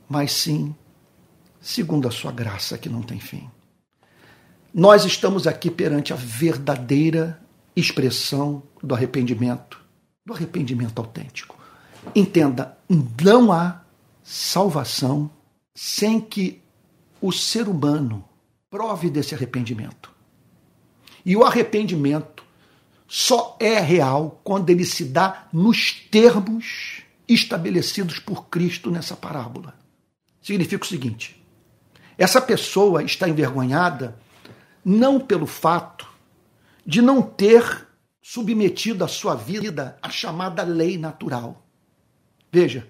mas 0.09 0.33
sim 0.33 0.75
segundo 1.61 2.05
a 2.05 2.11
sua 2.11 2.33
graça 2.33 2.77
que 2.77 2.89
não 2.89 3.01
tem 3.01 3.17
fim. 3.17 3.49
Nós 4.73 5.05
estamos 5.05 5.47
aqui 5.47 5.71
perante 5.71 6.11
a 6.11 6.17
verdadeira 6.17 7.41
expressão 7.73 8.61
do 8.83 8.93
arrependimento, 8.93 9.79
do 10.25 10.33
arrependimento 10.33 10.99
autêntico. 10.99 11.57
Entenda, 12.13 12.77
não 12.89 13.49
há 13.49 13.81
salvação 14.21 15.31
sem 15.73 16.19
que 16.19 16.61
o 17.21 17.31
ser 17.31 17.69
humano 17.69 18.21
prove 18.69 19.09
desse 19.09 19.33
arrependimento. 19.33 20.11
E 21.25 21.37
o 21.37 21.45
arrependimento 21.45 22.32
só 23.15 23.55
é 23.59 23.79
real 23.79 24.41
quando 24.43 24.71
ele 24.71 24.83
se 24.83 25.05
dá 25.05 25.47
nos 25.53 25.91
termos 26.09 27.03
estabelecidos 27.27 28.17
por 28.17 28.47
Cristo 28.47 28.89
nessa 28.89 29.15
parábola. 29.15 29.75
Significa 30.41 30.83
o 30.83 30.87
seguinte: 30.87 31.39
essa 32.17 32.41
pessoa 32.41 33.03
está 33.03 33.29
envergonhada 33.29 34.17
não 34.83 35.19
pelo 35.19 35.45
fato 35.45 36.09
de 36.83 37.03
não 37.03 37.21
ter 37.21 37.87
submetido 38.19 39.03
a 39.03 39.07
sua 39.07 39.35
vida 39.35 39.95
à 40.01 40.09
chamada 40.09 40.63
lei 40.63 40.97
natural. 40.97 41.63
Veja, 42.51 42.89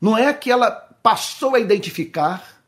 não 0.00 0.18
é 0.18 0.34
que 0.34 0.50
ela 0.50 0.72
passou 0.72 1.54
a 1.54 1.60
identificar 1.60 2.64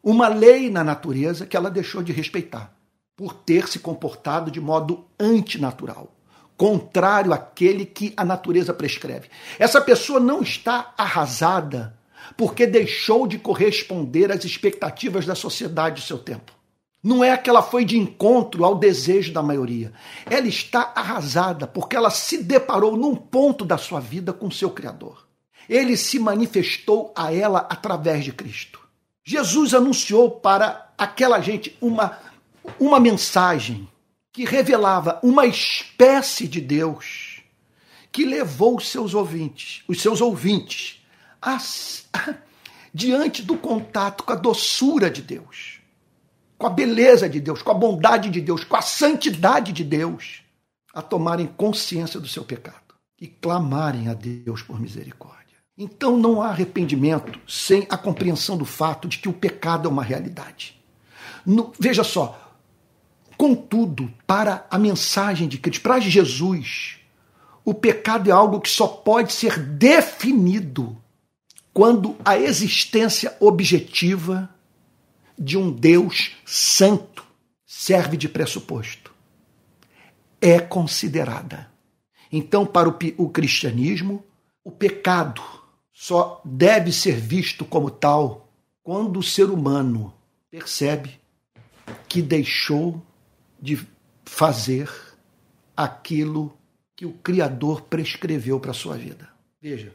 uma 0.00 0.28
lei 0.28 0.70
na 0.70 0.84
natureza 0.84 1.44
que 1.44 1.56
ela 1.56 1.72
deixou 1.72 2.04
de 2.04 2.12
respeitar, 2.12 2.72
por 3.16 3.34
ter 3.34 3.68
se 3.68 3.78
comportado 3.78 4.50
de 4.50 4.60
modo 4.60 5.04
antinatural, 5.18 6.12
contrário 6.56 7.32
àquele 7.32 7.84
que 7.84 8.12
a 8.16 8.24
natureza 8.24 8.74
prescreve. 8.74 9.28
Essa 9.58 9.80
pessoa 9.80 10.18
não 10.18 10.42
está 10.42 10.92
arrasada 10.96 11.96
porque 12.36 12.66
deixou 12.66 13.26
de 13.26 13.38
corresponder 13.38 14.32
às 14.32 14.44
expectativas 14.44 15.26
da 15.26 15.34
sociedade 15.34 15.96
do 15.96 16.06
seu 16.06 16.18
tempo. 16.18 16.52
Não 17.02 17.22
é 17.22 17.36
que 17.36 17.50
ela 17.50 17.62
foi 17.62 17.84
de 17.84 17.98
encontro 17.98 18.64
ao 18.64 18.76
desejo 18.76 19.30
da 19.30 19.42
maioria. 19.42 19.92
Ela 20.24 20.48
está 20.48 20.92
arrasada 20.94 21.66
porque 21.66 21.94
ela 21.94 22.08
se 22.08 22.42
deparou 22.42 22.96
num 22.96 23.14
ponto 23.14 23.62
da 23.62 23.76
sua 23.76 24.00
vida 24.00 24.32
com 24.32 24.50
seu 24.50 24.70
Criador. 24.70 25.28
Ele 25.68 25.98
se 25.98 26.18
manifestou 26.18 27.12
a 27.14 27.32
ela 27.32 27.66
através 27.70 28.24
de 28.24 28.32
Cristo. 28.32 28.80
Jesus 29.22 29.74
anunciou 29.74 30.30
para 30.30 30.92
aquela 30.96 31.40
gente 31.40 31.76
uma, 31.80 32.18
uma 32.78 33.00
mensagem 33.00 33.88
que 34.32 34.44
revelava 34.44 35.20
uma 35.22 35.46
espécie 35.46 36.48
de 36.48 36.60
Deus 36.60 37.42
que 38.10 38.24
levou 38.24 38.76
os 38.76 38.88
seus 38.88 39.12
ouvintes, 39.12 39.82
os 39.88 40.00
seus 40.00 40.20
ouvintes, 40.20 41.04
a, 41.42 41.56
a, 42.12 42.34
diante 42.92 43.42
do 43.42 43.56
contato 43.56 44.22
com 44.24 44.32
a 44.32 44.36
doçura 44.36 45.10
de 45.10 45.20
Deus 45.20 45.74
com 46.64 46.68
a 46.68 46.70
beleza 46.70 47.28
de 47.28 47.40
Deus, 47.40 47.60
com 47.62 47.70
a 47.70 47.74
bondade 47.74 48.30
de 48.30 48.40
Deus, 48.40 48.64
com 48.64 48.76
a 48.76 48.82
santidade 48.82 49.72
de 49.72 49.84
Deus, 49.84 50.42
a 50.94 51.02
tomarem 51.02 51.46
consciência 51.46 52.20
do 52.20 52.28
seu 52.28 52.44
pecado 52.44 52.94
e 53.20 53.26
clamarem 53.26 54.08
a 54.08 54.14
Deus 54.14 54.62
por 54.62 54.80
misericórdia. 54.80 55.58
Então 55.76 56.16
não 56.16 56.40
há 56.40 56.48
arrependimento 56.48 57.38
sem 57.46 57.86
a 57.90 57.98
compreensão 57.98 58.56
do 58.56 58.64
fato 58.64 59.08
de 59.08 59.18
que 59.18 59.28
o 59.28 59.32
pecado 59.32 59.88
é 59.88 59.92
uma 59.92 60.02
realidade. 60.02 60.80
No, 61.44 61.72
veja 61.78 62.04
só, 62.04 62.43
contudo, 63.44 64.10
para 64.26 64.66
a 64.70 64.78
mensagem 64.78 65.46
de 65.46 65.58
Cristo, 65.58 65.82
para 65.82 66.00
Jesus, 66.00 66.96
o 67.62 67.74
pecado 67.74 68.30
é 68.30 68.32
algo 68.32 68.58
que 68.58 68.70
só 68.70 68.86
pode 68.86 69.34
ser 69.34 69.58
definido 69.58 70.96
quando 71.70 72.16
a 72.24 72.38
existência 72.38 73.36
objetiva 73.38 74.48
de 75.38 75.58
um 75.58 75.70
Deus 75.70 76.36
santo 76.42 77.22
serve 77.66 78.16
de 78.16 78.30
pressuposto. 78.30 79.12
É 80.40 80.58
considerada. 80.58 81.70
Então, 82.32 82.64
para 82.64 82.88
o, 82.88 82.96
o 83.18 83.28
cristianismo, 83.28 84.24
o 84.64 84.70
pecado 84.70 85.42
só 85.92 86.40
deve 86.46 86.90
ser 86.90 87.16
visto 87.16 87.62
como 87.62 87.90
tal 87.90 88.48
quando 88.82 89.18
o 89.18 89.22
ser 89.22 89.50
humano 89.50 90.14
percebe 90.50 91.20
que 92.08 92.22
deixou 92.22 93.02
de 93.64 93.80
fazer 94.26 94.90
aquilo 95.74 96.54
que 96.94 97.06
o 97.06 97.12
Criador 97.14 97.80
prescreveu 97.80 98.60
para 98.60 98.72
a 98.72 98.74
sua 98.74 98.94
vida. 98.94 99.26
Veja, 99.58 99.90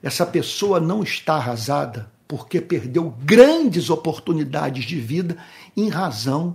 essa 0.00 0.24
pessoa 0.24 0.78
não 0.78 1.02
está 1.02 1.34
arrasada 1.34 2.08
porque 2.28 2.60
perdeu 2.60 3.10
grandes 3.24 3.90
oportunidades 3.90 4.84
de 4.84 5.00
vida 5.00 5.36
em 5.76 5.88
razão 5.88 6.54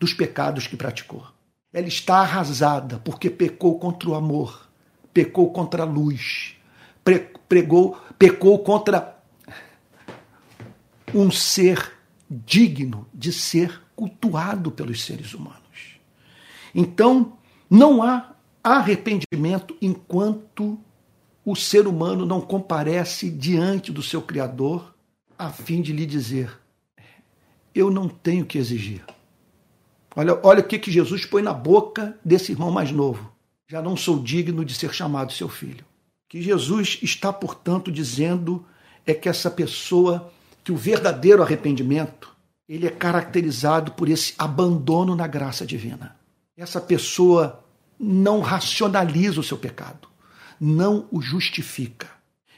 dos 0.00 0.14
pecados 0.14 0.66
que 0.66 0.74
praticou. 0.74 1.26
Ela 1.70 1.86
está 1.86 2.20
arrasada 2.20 2.98
porque 3.04 3.28
pecou 3.28 3.78
contra 3.78 4.08
o 4.08 4.14
amor, 4.14 4.70
pecou 5.12 5.52
contra 5.52 5.82
a 5.82 5.86
luz, 5.86 6.56
pregou, 7.46 8.00
pecou 8.18 8.58
contra 8.60 9.18
um 11.14 11.30
ser 11.30 11.92
digno 12.30 13.06
de 13.12 13.34
ser 13.34 13.82
cultuado 13.98 14.70
pelos 14.70 15.04
seres 15.04 15.34
humanos. 15.34 15.98
Então, 16.72 17.32
não 17.68 18.00
há 18.00 18.32
arrependimento 18.62 19.76
enquanto 19.82 20.78
o 21.44 21.56
ser 21.56 21.88
humano 21.88 22.24
não 22.24 22.40
comparece 22.40 23.28
diante 23.28 23.90
do 23.90 24.00
seu 24.00 24.22
Criador 24.22 24.94
a 25.36 25.50
fim 25.50 25.82
de 25.82 25.92
lhe 25.92 26.06
dizer: 26.06 26.60
Eu 27.74 27.90
não 27.90 28.08
tenho 28.08 28.46
que 28.46 28.56
exigir. 28.56 29.04
Olha, 30.14 30.38
olha 30.44 30.60
o 30.60 30.64
que, 30.64 30.78
que 30.78 30.92
Jesus 30.92 31.26
põe 31.26 31.42
na 31.42 31.52
boca 31.52 32.16
desse 32.24 32.52
irmão 32.52 32.70
mais 32.70 32.92
novo. 32.92 33.32
Já 33.66 33.82
não 33.82 33.96
sou 33.96 34.22
digno 34.22 34.64
de 34.64 34.74
ser 34.74 34.94
chamado 34.94 35.32
seu 35.32 35.48
filho. 35.48 35.84
Que 36.28 36.40
Jesus 36.40 37.00
está, 37.02 37.32
portanto, 37.32 37.90
dizendo 37.90 38.64
é 39.04 39.12
que 39.12 39.28
essa 39.28 39.50
pessoa, 39.50 40.32
que 40.62 40.70
o 40.70 40.76
verdadeiro 40.76 41.42
arrependimento, 41.42 42.37
ele 42.68 42.86
é 42.86 42.90
caracterizado 42.90 43.92
por 43.92 44.08
esse 44.08 44.34
abandono 44.38 45.16
na 45.16 45.26
graça 45.26 45.64
divina. 45.64 46.16
Essa 46.56 46.80
pessoa 46.80 47.64
não 47.98 48.40
racionaliza 48.40 49.40
o 49.40 49.44
seu 49.44 49.56
pecado 49.56 50.08
não 50.60 51.06
o 51.10 51.20
justifica. 51.20 52.08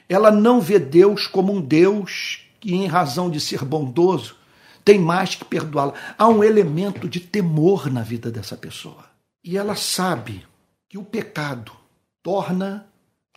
Ela 0.09 0.31
não 0.31 0.59
vê 0.59 0.79
Deus 0.79 1.27
como 1.27 1.53
um 1.53 1.61
Deus 1.61 2.45
que, 2.59 2.73
em 2.73 2.87
razão 2.87 3.29
de 3.29 3.39
ser 3.39 3.63
bondoso, 3.63 4.35
tem 4.83 4.99
mais 4.99 5.35
que 5.35 5.45
perdoá-la. 5.45 5.93
Há 6.17 6.27
um 6.27 6.43
elemento 6.43 7.07
de 7.07 7.19
temor 7.19 7.91
na 7.91 8.01
vida 8.01 8.31
dessa 8.31 8.57
pessoa. 8.57 9.05
E 9.43 9.57
ela 9.57 9.75
sabe 9.75 10.45
que 10.89 10.97
o 10.97 11.03
pecado 11.03 11.71
torna 12.21 12.87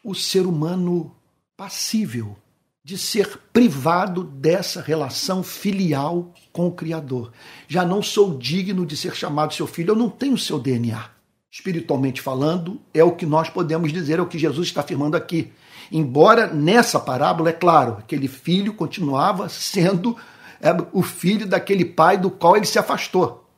o 0.02 0.14
ser 0.14 0.46
humano 0.46 1.14
passível 1.56 2.36
de 2.84 2.98
ser 2.98 3.40
privado 3.50 4.22
dessa 4.22 4.82
relação 4.82 5.42
filial 5.42 6.34
com 6.52 6.66
o 6.66 6.72
Criador. 6.72 7.32
Já 7.66 7.82
não 7.82 8.02
sou 8.02 8.36
digno 8.36 8.84
de 8.84 8.94
ser 8.94 9.14
chamado 9.16 9.54
seu 9.54 9.66
filho, 9.66 9.92
eu 9.92 9.96
não 9.96 10.10
tenho 10.10 10.36
seu 10.36 10.58
DNA 10.58 11.14
espiritualmente 11.50 12.20
falando, 12.20 12.80
é 12.92 13.04
o 13.04 13.12
que 13.12 13.24
nós 13.24 13.48
podemos 13.48 13.92
dizer, 13.92 14.18
é 14.18 14.22
o 14.22 14.26
que 14.26 14.36
Jesus 14.36 14.66
está 14.66 14.80
afirmando 14.80 15.16
aqui. 15.16 15.52
Embora 15.90 16.48
nessa 16.48 16.98
parábola, 16.98 17.50
é 17.50 17.52
claro, 17.52 17.98
aquele 18.00 18.26
filho 18.26 18.74
continuava 18.74 19.48
sendo 19.48 20.16
é, 20.60 20.70
o 20.92 21.00
filho 21.00 21.46
daquele 21.46 21.84
pai 21.84 22.18
do 22.18 22.28
qual 22.28 22.56
ele 22.56 22.66
se 22.66 22.76
afastou. 22.76 23.48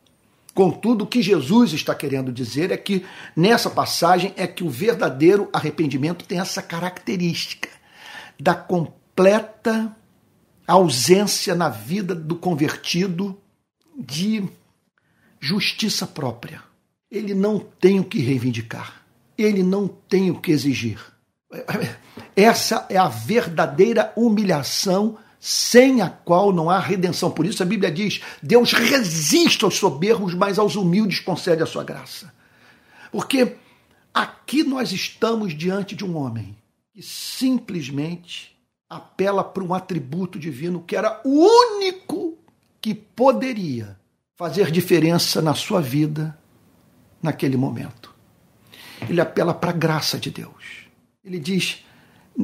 Contudo, 0.54 1.04
o 1.04 1.06
que 1.06 1.22
Jesus 1.22 1.72
está 1.72 1.94
querendo 1.94 2.30
dizer 2.30 2.70
é 2.70 2.76
que 2.76 3.02
nessa 3.34 3.70
passagem 3.70 4.34
é 4.36 4.46
que 4.46 4.62
o 4.62 4.68
verdadeiro 4.68 5.48
arrependimento 5.50 6.26
tem 6.26 6.38
essa 6.38 6.60
característica 6.60 7.70
da 8.38 8.54
completa 8.54 9.05
a 10.66 10.72
ausência 10.72 11.54
na 11.54 11.68
vida 11.68 12.14
do 12.14 12.36
convertido 12.36 13.40
de 13.96 14.46
justiça 15.40 16.06
própria. 16.06 16.62
Ele 17.10 17.34
não 17.34 17.58
tem 17.58 18.00
o 18.00 18.04
que 18.04 18.18
reivindicar, 18.18 19.06
ele 19.38 19.62
não 19.62 19.86
tem 19.86 20.30
o 20.30 20.40
que 20.40 20.50
exigir. 20.50 21.00
Essa 22.34 22.86
é 22.90 22.96
a 22.96 23.08
verdadeira 23.08 24.12
humilhação 24.16 25.16
sem 25.38 26.02
a 26.02 26.10
qual 26.10 26.52
não 26.52 26.68
há 26.68 26.78
redenção. 26.78 27.30
Por 27.30 27.46
isso 27.46 27.62
a 27.62 27.66
Bíblia 27.66 27.90
diz: 27.90 28.20
Deus 28.42 28.72
resiste 28.72 29.64
aos 29.64 29.76
soberbos, 29.76 30.34
mas 30.34 30.58
aos 30.58 30.74
humildes 30.74 31.20
concede 31.20 31.62
a 31.62 31.66
sua 31.66 31.84
graça. 31.84 32.34
Porque 33.12 33.56
aqui 34.12 34.64
nós 34.64 34.92
estamos 34.92 35.56
diante 35.56 35.94
de 35.94 36.04
um 36.04 36.16
homem 36.16 36.56
que 36.92 37.02
simplesmente 37.02 38.55
apela 38.88 39.42
para 39.42 39.64
um 39.64 39.74
atributo 39.74 40.38
divino 40.38 40.82
que 40.82 40.96
era 40.96 41.20
o 41.24 41.30
único 41.30 42.38
que 42.80 42.94
poderia 42.94 43.98
fazer 44.36 44.70
diferença 44.70 45.42
na 45.42 45.54
sua 45.54 45.80
vida 45.80 46.38
naquele 47.22 47.56
momento. 47.56 48.14
Ele 49.08 49.20
apela 49.20 49.52
para 49.52 49.70
a 49.70 49.74
graça 49.74 50.18
de 50.18 50.30
Deus. 50.30 50.86
Ele 51.24 51.38
diz: 51.38 51.84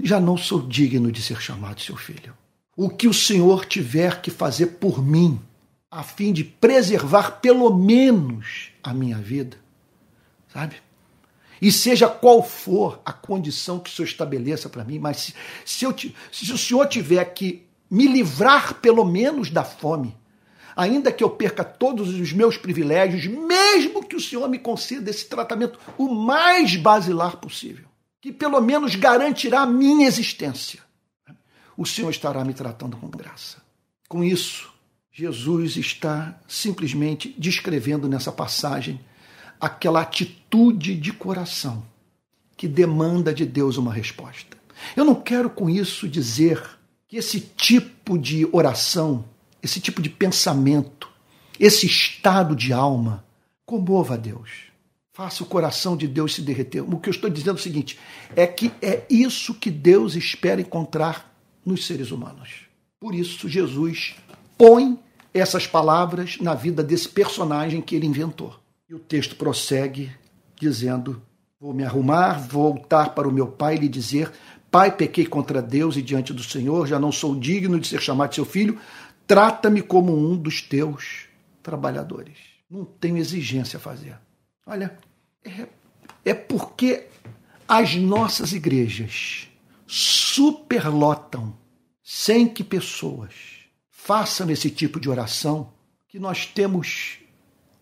Já 0.03 0.21
não 0.21 0.37
sou 0.37 0.67
digno 0.67 1.13
de 1.13 1.23
ser 1.23 1.41
chamado 1.41 1.81
seu 1.81 1.97
filho. 1.97 2.35
O 2.77 2.89
que 2.89 3.07
o 3.07 3.15
Senhor 3.15 3.65
tiver 3.67 4.21
que 4.21 4.31
fazer 4.31 4.67
por 4.79 5.05
mim, 5.05 5.41
a 5.91 6.03
fim 6.03 6.33
de 6.33 6.43
preservar 6.43 7.41
pelo 7.41 7.75
menos 7.75 8.71
a 8.83 8.93
minha 8.95 9.19
vida, 9.19 9.59
sabe? 10.53 10.77
E 11.63 11.71
seja 11.71 12.09
qual 12.09 12.43
for 12.43 13.01
a 13.05 13.13
condição 13.13 13.79
que 13.79 13.89
o 13.89 13.93
Senhor 13.93 14.09
estabeleça 14.09 14.69
para 14.69 14.83
mim, 14.83 14.99
mas 14.99 15.19
se, 15.19 15.35
se, 15.65 15.85
eu, 15.85 15.95
se 16.33 16.53
o 16.53 16.59
Senhor 16.59 16.89
tiver 16.89 17.25
que 17.27 17.65
me 17.89 18.09
livrar 18.09 18.81
pelo 18.81 19.05
menos 19.05 19.49
da 19.49 19.63
fome, 19.63 20.13
ainda 20.75 21.13
que 21.13 21.23
eu 21.23 21.31
perca 21.31 21.63
todos 21.63 22.09
os 22.09 22.33
meus 22.33 22.57
privilégios, 22.57 23.27
mesmo 23.27 24.05
que 24.05 24.17
o 24.17 24.21
Senhor 24.21 24.49
me 24.49 24.59
conceda 24.59 25.09
esse 25.09 25.27
tratamento 25.27 25.79
o 25.97 26.13
mais 26.13 26.75
basilar 26.75 27.37
possível, 27.37 27.87
que 28.21 28.33
pelo 28.33 28.61
menos 28.61 28.97
garantirá 28.97 29.61
a 29.61 29.67
minha 29.67 30.09
existência, 30.09 30.81
o 31.77 31.87
Senhor 31.87 32.11
estará 32.11 32.45
me 32.45 32.55
tratando 32.55 32.97
com 32.97 33.07
graça. 33.07 33.63
Com 34.09 34.25
isso, 34.25 34.69
Jesus 35.13 35.77
está 35.77 36.37
simplesmente 36.49 37.33
descrevendo 37.39 38.09
nessa 38.09 38.33
passagem 38.33 39.01
aquela 39.63 40.01
atitude 40.01 40.97
de 40.97 41.13
coração 41.13 41.85
que 42.57 42.67
demanda 42.67 43.33
de 43.33 43.47
Deus 43.47 43.77
uma 43.77 43.95
resposta. 43.95 44.57
Eu 44.97 45.05
não 45.05 45.15
quero 45.15 45.49
com 45.49 45.71
isso 45.71 46.09
dizer 46.09 46.61
que 47.07 47.17
esse 47.17 47.39
tipo 47.39 48.19
de 48.19 48.45
oração, 48.51 49.25
esse 49.63 49.81
tipo 49.81 50.03
de 50.03 50.11
pensamento, 50.11 51.09
esse 51.61 51.87
estado 51.87 52.57
de 52.57 52.73
alma 52.73 53.25
comova 53.65 54.15
a 54.15 54.17
Deus. 54.17 54.51
Faça 55.13 55.45
o 55.45 55.47
coração 55.47 55.97
de 55.97 56.09
Deus 56.09 56.35
se 56.35 56.43
derreter. 56.43 56.81
O 56.81 56.99
que 56.99 57.09
eu 57.09 57.13
estou 57.13 57.31
dizendo 57.31 57.51
é 57.51 57.61
o 57.61 57.63
seguinte: 57.63 57.97
é 58.35 58.47
que 58.49 58.73
é 58.83 59.07
isso 59.09 59.55
que 59.55 59.71
Deus 59.71 60.17
espera 60.17 60.61
encontrar 60.61 61.33
nos 61.65 61.87
seres 61.87 62.11
humanos. 62.11 62.67
Por 62.99 63.15
isso, 63.15 63.49
Jesus 63.49 64.17
põe 64.59 64.99
essas 65.33 65.69
palavras 65.69 66.39
na 66.41 66.55
vida 66.55 66.83
desse 66.83 67.09
personagem 67.09 67.81
que 67.81 67.95
ele 67.95 68.07
inventou. 68.07 68.62
E 68.93 68.95
o 68.95 68.99
texto 68.99 69.37
prossegue 69.37 70.13
dizendo: 70.61 71.23
Vou 71.59 71.73
me 71.73 71.83
arrumar, 71.83 72.35
voltar 72.35 73.15
para 73.15 73.27
o 73.27 73.33
meu 73.33 73.47
pai 73.47 73.77
e 73.77 73.79
lhe 73.79 73.89
dizer: 73.89 74.31
Pai, 74.71 74.95
pequei 74.95 75.25
contra 75.25 75.63
Deus 75.63 75.97
e 75.97 76.03
diante 76.03 76.31
do 76.31 76.45
Senhor, 76.45 76.87
já 76.87 76.99
não 76.99 77.11
sou 77.11 77.35
digno 77.35 77.81
de 77.81 77.89
ser 77.89 78.03
chamado 78.03 78.35
seu 78.35 78.45
filho, 78.45 78.79
trata-me 79.27 79.81
como 79.81 80.15
um 80.15 80.37
dos 80.37 80.61
teus 80.61 81.25
trabalhadores. 81.63 82.37
Não 82.69 82.85
tenho 82.85 83.17
exigência 83.17 83.79
a 83.79 83.81
fazer. 83.81 84.15
Olha, 84.67 84.95
é, 85.43 85.67
é 86.23 86.35
porque 86.35 87.07
as 87.67 87.95
nossas 87.95 88.53
igrejas 88.53 89.49
superlotam 89.87 91.57
sem 92.05 92.47
que 92.47 92.63
pessoas 92.63 93.33
façam 93.89 94.51
esse 94.51 94.69
tipo 94.69 95.01
de 95.01 95.09
oração 95.09 95.73
que 96.07 96.19
nós 96.19 96.45
temos 96.45 97.22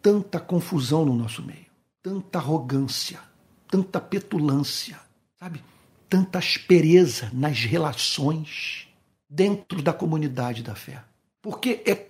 tanta 0.03 0.41
confusão 0.41 1.05
no 1.05 1.15
nosso 1.15 1.43
meio, 1.43 1.67
tanta 2.03 2.39
arrogância, 2.39 3.21
tanta 3.69 4.01
petulância, 4.01 4.99
sabe? 5.39 5.63
Tanta 6.09 6.39
aspereza 6.39 7.31
nas 7.33 7.61
relações 7.61 8.89
dentro 9.29 9.81
da 9.81 9.93
comunidade 9.93 10.63
da 10.63 10.75
fé. 10.75 11.03
Porque 11.41 11.83
é, 11.87 12.09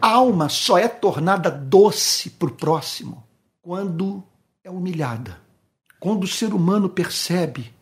a 0.00 0.08
alma 0.08 0.48
só 0.48 0.76
é 0.76 0.88
tornada 0.88 1.50
doce 1.50 2.30
para 2.30 2.48
o 2.48 2.52
próximo 2.52 3.24
quando 3.62 4.22
é 4.64 4.70
humilhada. 4.70 5.40
Quando 6.00 6.24
o 6.24 6.28
ser 6.28 6.52
humano 6.52 6.88
percebe 6.88 7.72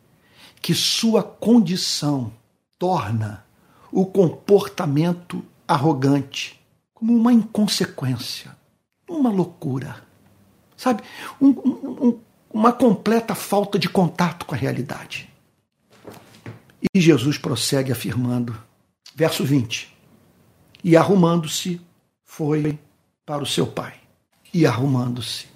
que 0.61 0.75
sua 0.75 1.23
condição 1.23 2.33
torna 2.79 3.45
o 3.91 4.07
comportamento 4.07 5.45
arrogante 5.67 6.61
como 6.93 7.15
uma 7.15 7.33
inconsequência, 7.33 8.57
uma 9.16 9.31
loucura, 9.31 9.96
sabe? 10.77 11.03
Um, 11.40 11.48
um, 11.48 12.18
uma 12.53 12.72
completa 12.72 13.35
falta 13.35 13.79
de 13.79 13.88
contato 13.88 14.46
com 14.46 14.55
a 14.55 14.59
realidade. 14.59 15.29
E 16.94 17.00
Jesus 17.00 17.38
prossegue 17.38 17.90
afirmando, 17.90 18.57
verso 19.14 19.44
20: 19.44 19.92
E 20.83 20.96
arrumando-se, 20.96 21.81
foi 22.22 22.79
para 23.24 23.42
o 23.42 23.46
seu 23.46 23.66
pai. 23.66 23.94
E 24.53 24.66
arrumando-se, 24.66 25.46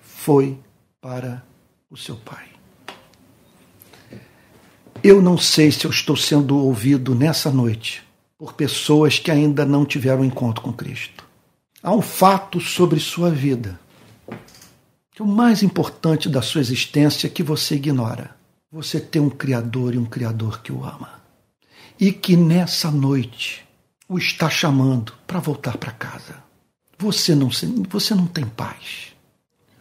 foi 0.00 0.58
para 1.00 1.44
o 1.90 1.96
seu 1.96 2.16
pai. 2.16 2.46
Eu 5.02 5.20
não 5.20 5.36
sei 5.36 5.70
se 5.72 5.84
eu 5.84 5.90
estou 5.90 6.16
sendo 6.16 6.56
ouvido 6.56 7.14
nessa 7.14 7.50
noite 7.50 8.02
por 8.38 8.54
pessoas 8.54 9.18
que 9.18 9.30
ainda 9.30 9.64
não 9.66 9.84
tiveram 9.84 10.24
encontro 10.24 10.62
com 10.62 10.72
Cristo. 10.72 11.21
Há 11.82 11.92
um 11.92 12.00
fato 12.00 12.60
sobre 12.60 13.00
sua 13.00 13.28
vida, 13.28 13.78
que 15.10 15.20
é 15.20 15.24
o 15.24 15.26
mais 15.26 15.64
importante 15.64 16.28
da 16.28 16.40
sua 16.40 16.60
existência 16.60 17.28
que 17.28 17.42
você 17.42 17.74
ignora. 17.74 18.36
Você 18.70 19.00
tem 19.00 19.20
um 19.20 19.28
Criador 19.28 19.92
e 19.92 19.98
um 19.98 20.04
Criador 20.04 20.62
que 20.62 20.70
o 20.70 20.84
ama. 20.84 21.20
E 21.98 22.12
que 22.12 22.36
nessa 22.36 22.88
noite 22.88 23.66
o 24.08 24.16
está 24.16 24.48
chamando 24.48 25.12
para 25.26 25.40
voltar 25.40 25.76
para 25.76 25.90
casa. 25.90 26.36
Você 26.96 27.34
não, 27.34 27.50
você 27.90 28.14
não 28.14 28.28
tem 28.28 28.46
paz. 28.46 29.12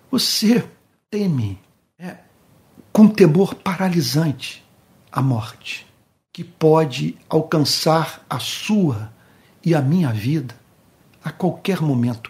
Você 0.10 0.68
teme, 1.08 1.60
é, 2.00 2.18
com 2.92 3.08
temor 3.08 3.54
paralisante, 3.54 4.66
a 5.12 5.22
morte, 5.22 5.86
que 6.34 6.44
pode 6.44 7.16
alcançar 7.30 8.26
a 8.28 8.40
sua 8.40 9.14
e 9.64 9.76
a 9.76 9.82
minha 9.84 10.12
vida 10.12 10.61
a 11.24 11.32
qualquer 11.32 11.82
momento. 11.82 12.30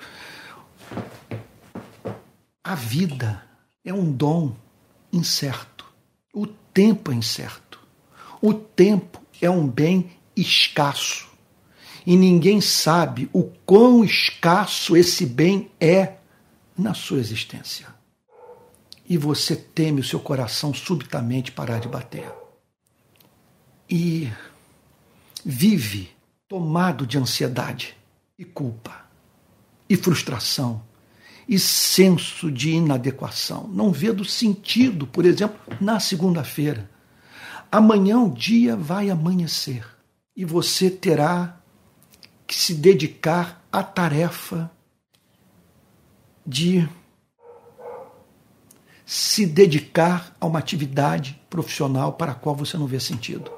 A 2.63 2.75
vida 2.75 3.43
é 3.83 3.93
um 3.93 4.11
dom 4.11 4.55
incerto. 5.11 5.85
O 6.33 6.47
tempo 6.47 7.11
é 7.11 7.15
incerto. 7.15 7.79
O 8.41 8.53
tempo 8.53 9.21
é 9.41 9.49
um 9.49 9.67
bem 9.67 10.11
escasso. 10.35 11.29
E 12.05 12.15
ninguém 12.15 12.59
sabe 12.61 13.29
o 13.31 13.43
quão 13.65 14.03
escasso 14.03 14.97
esse 14.97 15.25
bem 15.25 15.71
é 15.79 16.15
na 16.77 16.93
sua 16.93 17.19
existência. 17.19 17.87
E 19.07 19.17
você 19.17 19.55
teme 19.55 20.01
o 20.01 20.03
seu 20.03 20.19
coração 20.19 20.73
subitamente 20.73 21.51
parar 21.51 21.79
de 21.79 21.87
bater. 21.87 22.31
E 23.89 24.31
vive 25.43 26.09
tomado 26.47 27.05
de 27.05 27.17
ansiedade 27.17 27.95
e 28.41 28.45
culpa, 28.45 29.05
e 29.87 29.95
frustração, 29.95 30.81
e 31.47 31.59
senso 31.59 32.51
de 32.51 32.71
inadequação. 32.71 33.67
Não 33.67 33.91
vê 33.91 34.11
do 34.11 34.25
sentido, 34.25 35.05
por 35.05 35.25
exemplo, 35.25 35.59
na 35.79 35.99
segunda-feira. 35.99 36.89
Amanhã 37.71 38.19
o 38.19 38.33
dia 38.33 38.75
vai 38.75 39.11
amanhecer 39.11 39.85
e 40.35 40.43
você 40.43 40.89
terá 40.89 41.61
que 42.47 42.55
se 42.55 42.73
dedicar 42.73 43.63
à 43.71 43.83
tarefa 43.83 44.71
de 46.43 46.89
se 49.05 49.45
dedicar 49.45 50.35
a 50.41 50.47
uma 50.47 50.57
atividade 50.57 51.39
profissional 51.47 52.13
para 52.13 52.31
a 52.31 52.35
qual 52.35 52.55
você 52.55 52.75
não 52.75 52.87
vê 52.87 52.99
sentido, 52.99 53.51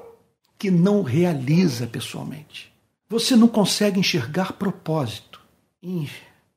que 0.58 0.70
não 0.70 1.02
realiza 1.02 1.86
pessoalmente. 1.86 2.73
Você 3.14 3.36
não 3.36 3.46
consegue 3.46 4.00
enxergar 4.00 4.54
propósito 4.54 5.40
em 5.80 6.10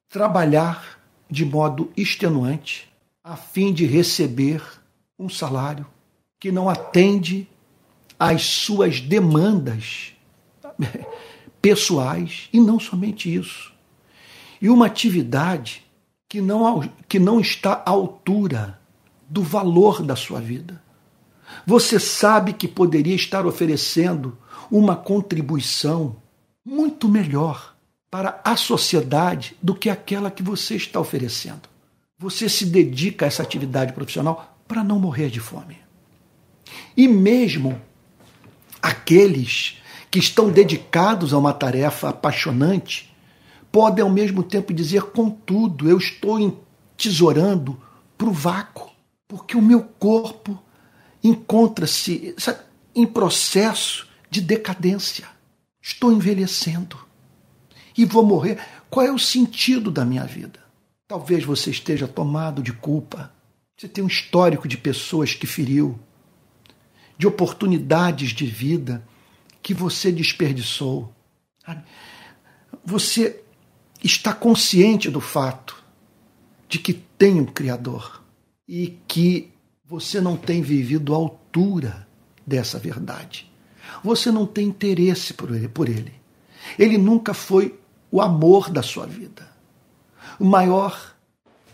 trabalhar 0.10 1.00
de 1.30 1.46
modo 1.46 1.92
extenuante 1.96 2.92
a 3.24 3.38
fim 3.38 3.72
de 3.72 3.86
receber 3.86 4.64
um 5.20 5.30
salário 5.30 5.86
que 6.40 6.52
não 6.52 6.68
atende 6.68 7.48
às 8.18 8.42
suas 8.42 9.00
demandas 9.00 10.14
pessoais 11.62 12.50
e 12.52 12.60
não 12.60 12.80
somente 12.80 13.32
isso. 13.32 13.72
E 14.60 14.68
uma 14.68 14.88
atividade 14.88 15.86
que 16.28 16.42
não, 16.42 16.90
que 17.08 17.20
não 17.20 17.40
está 17.40 17.84
à 17.86 17.92
altura 17.92 18.82
do 19.30 19.44
valor 19.44 20.02
da 20.02 20.16
sua 20.16 20.42
vida. 20.42 20.82
Você 21.68 22.00
sabe 22.00 22.52
que 22.52 22.68
poderia 22.68 23.16
estar 23.16 23.46
oferecendo 23.46 24.36
uma 24.72 24.96
contribuição 24.96 26.16
muito 26.68 27.08
melhor 27.08 27.78
para 28.12 28.42
a 28.44 28.58
sociedade 28.58 29.56
do 29.64 29.74
que 29.74 29.90
aquela 29.90 30.30
que 30.30 30.44
você 30.44 30.76
está 30.76 31.00
oferecendo. 31.00 31.62
Você 32.20 32.50
se 32.50 32.66
dedica 32.66 33.24
a 33.24 33.28
essa 33.28 33.42
atividade 33.42 33.94
profissional 33.94 34.60
para 34.68 34.84
não 34.84 35.00
morrer 35.00 35.30
de 35.30 35.40
fome. 35.40 35.78
E 36.98 37.08
mesmo 37.08 37.82
aqueles 38.82 39.78
que 40.12 40.20
estão 40.20 40.50
dedicados 40.50 41.34
a 41.34 41.38
uma 41.38 41.54
tarefa 41.54 42.10
apaixonante 42.10 43.16
podem 43.72 44.04
ao 44.04 44.10
mesmo 44.10 44.44
tempo 44.44 44.74
dizer: 44.74 45.04
contudo, 45.04 45.90
eu 45.90 45.98
estou 45.98 46.38
entesourando 46.38 47.82
para 48.18 48.28
o 48.28 48.34
vácuo, 48.34 48.92
porque 49.26 49.56
o 49.56 49.62
meu 49.62 49.84
corpo 49.84 50.62
encontra-se 51.24 52.36
em 52.94 53.06
processo 53.06 54.06
de 54.30 54.42
decadência. 54.42 55.37
Estou 55.88 56.12
envelhecendo 56.12 57.00
e 57.98 58.04
vou 58.04 58.22
morrer. 58.22 58.60
Qual 58.90 59.06
é 59.06 59.10
o 59.10 59.18
sentido 59.18 59.90
da 59.90 60.04
minha 60.04 60.26
vida? 60.26 60.60
Talvez 61.08 61.46
você 61.46 61.72
esteja 61.72 62.06
tomado 62.06 62.62
de 62.62 62.74
culpa. 62.74 63.32
Você 63.78 63.88
tem 63.88 64.04
um 64.04 64.08
histórico 64.08 64.68
de 64.68 64.78
pessoas 64.78 65.34
que 65.34 65.48
feriu, 65.48 65.98
de 67.18 67.26
oportunidades 67.26 68.32
de 68.32 68.46
vida 68.46 69.02
que 69.64 69.74
você 69.74 70.12
desperdiçou. 70.12 71.10
Você 72.84 73.42
está 74.04 74.34
consciente 74.34 75.10
do 75.10 75.22
fato 75.22 75.82
de 76.68 76.80
que 76.80 76.92
tem 76.92 77.40
um 77.40 77.46
Criador 77.46 78.26
e 78.68 79.00
que 79.08 79.54
você 79.86 80.20
não 80.20 80.36
tem 80.36 80.62
vivido 80.62 81.14
à 81.14 81.16
altura 81.16 82.06
dessa 82.46 82.78
verdade. 82.78 83.50
Você 84.04 84.32
não 84.32 84.46
tem 84.46 84.68
interesse 84.68 85.34
por 85.34 85.54
ele, 85.54 85.68
por 85.68 85.90
ele. 85.90 86.14
Ele 86.78 86.98
nunca 86.98 87.34
foi 87.34 87.80
o 88.12 88.22
amor 88.22 88.70
da 88.70 88.82
sua 88.82 89.06
vida, 89.06 89.48
o 90.40 90.46
maior 90.46 91.16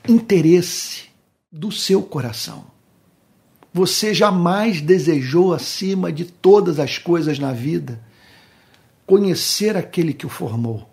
interesse 0.08 1.06
do 1.52 1.72
seu 1.72 2.02
coração. 2.02 2.66
Você 3.74 4.14
jamais 4.14 4.82
desejou, 4.82 5.54
acima 5.54 6.12
de 6.12 6.26
todas 6.26 6.80
as 6.80 6.98
coisas 6.98 7.40
na 7.40 7.52
vida, 7.52 8.00
conhecer 9.06 9.76
aquele 9.76 10.14
que 10.14 10.26
o 10.26 10.30
formou, 10.30 10.90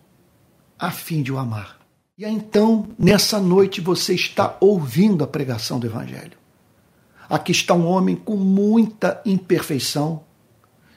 a 0.78 0.90
fim 0.90 1.22
de 1.22 1.33
o 1.33 1.38
amar. 1.38 1.78
E 2.16 2.24
então, 2.24 2.88
nessa 2.98 3.40
noite, 3.40 3.80
você 3.80 4.14
está 4.14 4.56
ouvindo 4.61 5.24
a 5.24 5.26
pregação 5.26 5.78
do 5.78 5.87
Evangelho. 5.87 6.38
Aqui 7.28 7.52
está 7.52 7.74
um 7.74 7.87
homem 7.87 8.16
com 8.16 8.37
muita 8.37 9.22
imperfeição, 9.24 10.22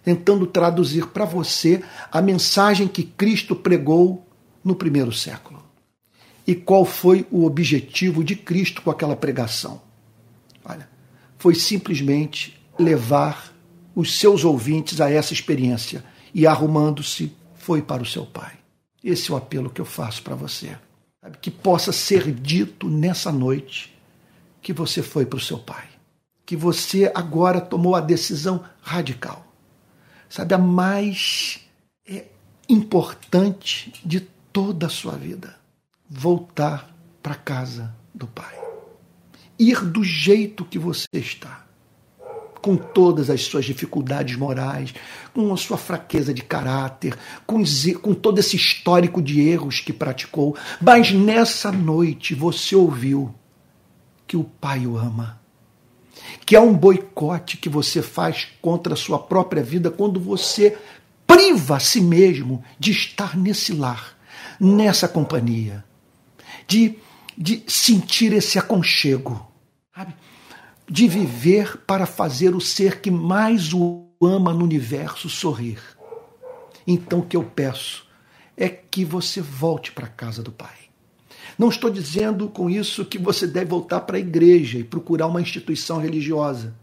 tentando 0.03 0.45
traduzir 0.45 1.07
para 1.07 1.25
você 1.25 1.83
a 2.11 2.21
mensagem 2.21 2.87
que 2.87 3.03
Cristo 3.03 3.55
pregou 3.55 4.27
no 4.63 4.75
primeiro 4.75 5.11
século. 5.11 5.63
E 6.45 6.53
qual 6.53 6.85
foi 6.85 7.25
o 7.31 7.45
objetivo 7.45 8.23
de 8.23 8.35
Cristo 8.35 8.81
com 8.81 8.91
aquela 8.91 9.15
pregação? 9.15 9.81
Olha, 10.65 10.89
foi 11.37 11.55
simplesmente 11.55 12.59
levar 12.77 13.53
os 13.95 14.19
seus 14.19 14.43
ouvintes 14.43 14.99
a 14.99 15.09
essa 15.09 15.33
experiência 15.33 16.03
e, 16.33 16.45
arrumando-se, 16.45 17.31
foi 17.55 17.81
para 17.81 18.03
o 18.03 18.05
seu 18.05 18.25
Pai. 18.25 18.53
Esse 19.03 19.31
é 19.31 19.33
o 19.33 19.37
apelo 19.37 19.69
que 19.69 19.79
eu 19.79 19.85
faço 19.85 20.21
para 20.21 20.35
você. 20.35 20.77
Que 21.41 21.49
possa 21.49 21.91
ser 21.91 22.31
dito 22.31 22.89
nessa 22.89 23.31
noite 23.31 23.93
que 24.61 24.73
você 24.73 25.01
foi 25.01 25.25
para 25.25 25.37
o 25.37 25.41
seu 25.41 25.59
Pai 25.59 25.93
que 26.45 26.55
você 26.55 27.11
agora 27.15 27.61
tomou 27.61 27.95
a 27.95 28.01
decisão 28.01 28.63
radical. 28.81 29.52
Sabe, 30.33 30.55
a 30.55 30.57
mais 30.57 31.59
é, 32.09 32.25
importante 32.67 33.93
de 34.03 34.19
toda 34.51 34.87
a 34.87 34.89
sua 34.89 35.11
vida. 35.11 35.55
Voltar 36.09 36.91
para 37.21 37.35
casa 37.35 37.93
do 38.11 38.25
Pai. 38.25 38.55
Ir 39.59 39.85
do 39.85 40.03
jeito 40.03 40.65
que 40.65 40.79
você 40.79 41.05
está. 41.13 41.67
Com 42.63 42.75
todas 42.75 43.29
as 43.29 43.43
suas 43.43 43.63
dificuldades 43.63 44.35
morais, 44.35 44.95
com 45.35 45.53
a 45.53 45.57
sua 45.57 45.77
fraqueza 45.77 46.33
de 46.33 46.41
caráter, 46.41 47.15
com, 47.45 47.61
com 48.01 48.15
todo 48.15 48.39
esse 48.39 48.55
histórico 48.55 49.21
de 49.21 49.39
erros 49.39 49.81
que 49.81 49.93
praticou. 49.93 50.57
Mas 50.81 51.11
nessa 51.11 51.71
noite 51.71 52.33
você 52.33 52.75
ouviu 52.75 53.35
que 54.25 54.35
o 54.35 54.43
Pai 54.43 54.87
o 54.87 54.97
ama 54.97 55.42
que 56.45 56.55
é 56.55 56.59
um 56.59 56.73
boicote 56.73 57.57
que 57.57 57.69
você 57.69 58.01
faz 58.01 58.47
contra 58.61 58.93
a 58.93 58.97
sua 58.97 59.19
própria 59.19 59.63
vida 59.63 59.89
quando 59.89 60.19
você 60.19 60.77
priva 61.25 61.77
a 61.77 61.79
si 61.79 62.01
mesmo 62.01 62.63
de 62.77 62.91
estar 62.91 63.37
nesse 63.37 63.73
lar, 63.73 64.17
nessa 64.59 65.07
companhia, 65.07 65.83
de, 66.67 66.97
de 67.37 67.63
sentir 67.67 68.33
esse 68.33 68.59
aconchego, 68.59 69.49
sabe? 69.95 70.13
de 70.89 71.07
viver 71.07 71.77
para 71.87 72.05
fazer 72.05 72.55
o 72.55 72.61
ser 72.61 72.99
que 72.99 73.09
mais 73.09 73.73
o 73.73 74.09
ama 74.21 74.53
no 74.53 74.63
universo 74.63 75.29
sorrir. 75.29 75.79
Então 76.85 77.19
o 77.19 77.25
que 77.25 77.37
eu 77.37 77.43
peço 77.43 78.05
é 78.55 78.67
que 78.69 79.03
você 79.05 79.41
volte 79.41 79.91
para 79.91 80.05
a 80.05 80.09
casa 80.09 80.43
do 80.43 80.51
Pai. 80.51 80.82
Não 81.57 81.69
estou 81.69 81.89
dizendo 81.89 82.49
com 82.49 82.69
isso 82.69 83.05
que 83.05 83.17
você 83.17 83.45
deve 83.45 83.69
voltar 83.69 84.01
para 84.01 84.17
a 84.17 84.19
igreja 84.19 84.79
e 84.79 84.83
procurar 84.83 85.27
uma 85.27 85.41
instituição 85.41 85.99
religiosa. 85.99 86.73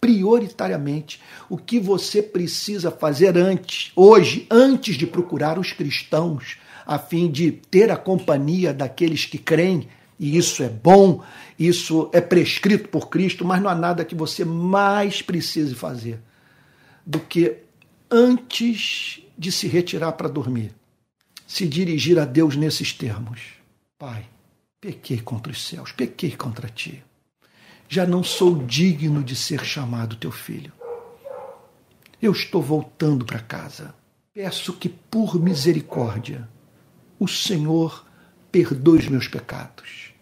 Prioritariamente, 0.00 1.20
o 1.48 1.56
que 1.56 1.80
você 1.80 2.22
precisa 2.22 2.90
fazer 2.90 3.36
antes, 3.36 3.92
hoje, 3.96 4.46
antes 4.50 4.96
de 4.96 5.06
procurar 5.06 5.58
os 5.58 5.72
cristãos, 5.72 6.58
a 6.86 6.98
fim 6.98 7.30
de 7.30 7.52
ter 7.52 7.90
a 7.90 7.96
companhia 7.96 8.72
daqueles 8.72 9.24
que 9.24 9.38
creem, 9.38 9.88
e 10.18 10.36
isso 10.36 10.62
é 10.62 10.68
bom, 10.68 11.22
isso 11.58 12.10
é 12.12 12.20
prescrito 12.20 12.88
por 12.88 13.08
Cristo, 13.08 13.44
mas 13.44 13.62
não 13.62 13.70
há 13.70 13.74
nada 13.74 14.04
que 14.04 14.14
você 14.14 14.44
mais 14.44 15.22
precise 15.22 15.74
fazer 15.74 16.20
do 17.06 17.20
que 17.20 17.56
antes 18.10 19.20
de 19.36 19.52
se 19.52 19.68
retirar 19.68 20.12
para 20.12 20.28
dormir, 20.28 20.74
se 21.46 21.66
dirigir 21.66 22.18
a 22.18 22.24
Deus 22.24 22.56
nesses 22.56 22.92
termos 22.92 23.57
Pai, 23.98 24.28
pequei 24.80 25.20
contra 25.20 25.50
os 25.50 25.66
céus, 25.66 25.90
pequei 25.90 26.36
contra 26.36 26.68
ti. 26.68 27.02
Já 27.88 28.06
não 28.06 28.22
sou 28.22 28.64
digno 28.64 29.24
de 29.24 29.34
ser 29.34 29.64
chamado 29.64 30.14
teu 30.14 30.30
filho. 30.30 30.72
Eu 32.22 32.30
estou 32.30 32.62
voltando 32.62 33.24
para 33.24 33.40
casa. 33.40 33.92
Peço 34.32 34.74
que, 34.74 34.88
por 34.88 35.42
misericórdia, 35.42 36.48
o 37.18 37.26
Senhor 37.26 38.06
perdoe 38.52 39.00
os 39.00 39.08
meus 39.08 39.26
pecados. 39.26 40.12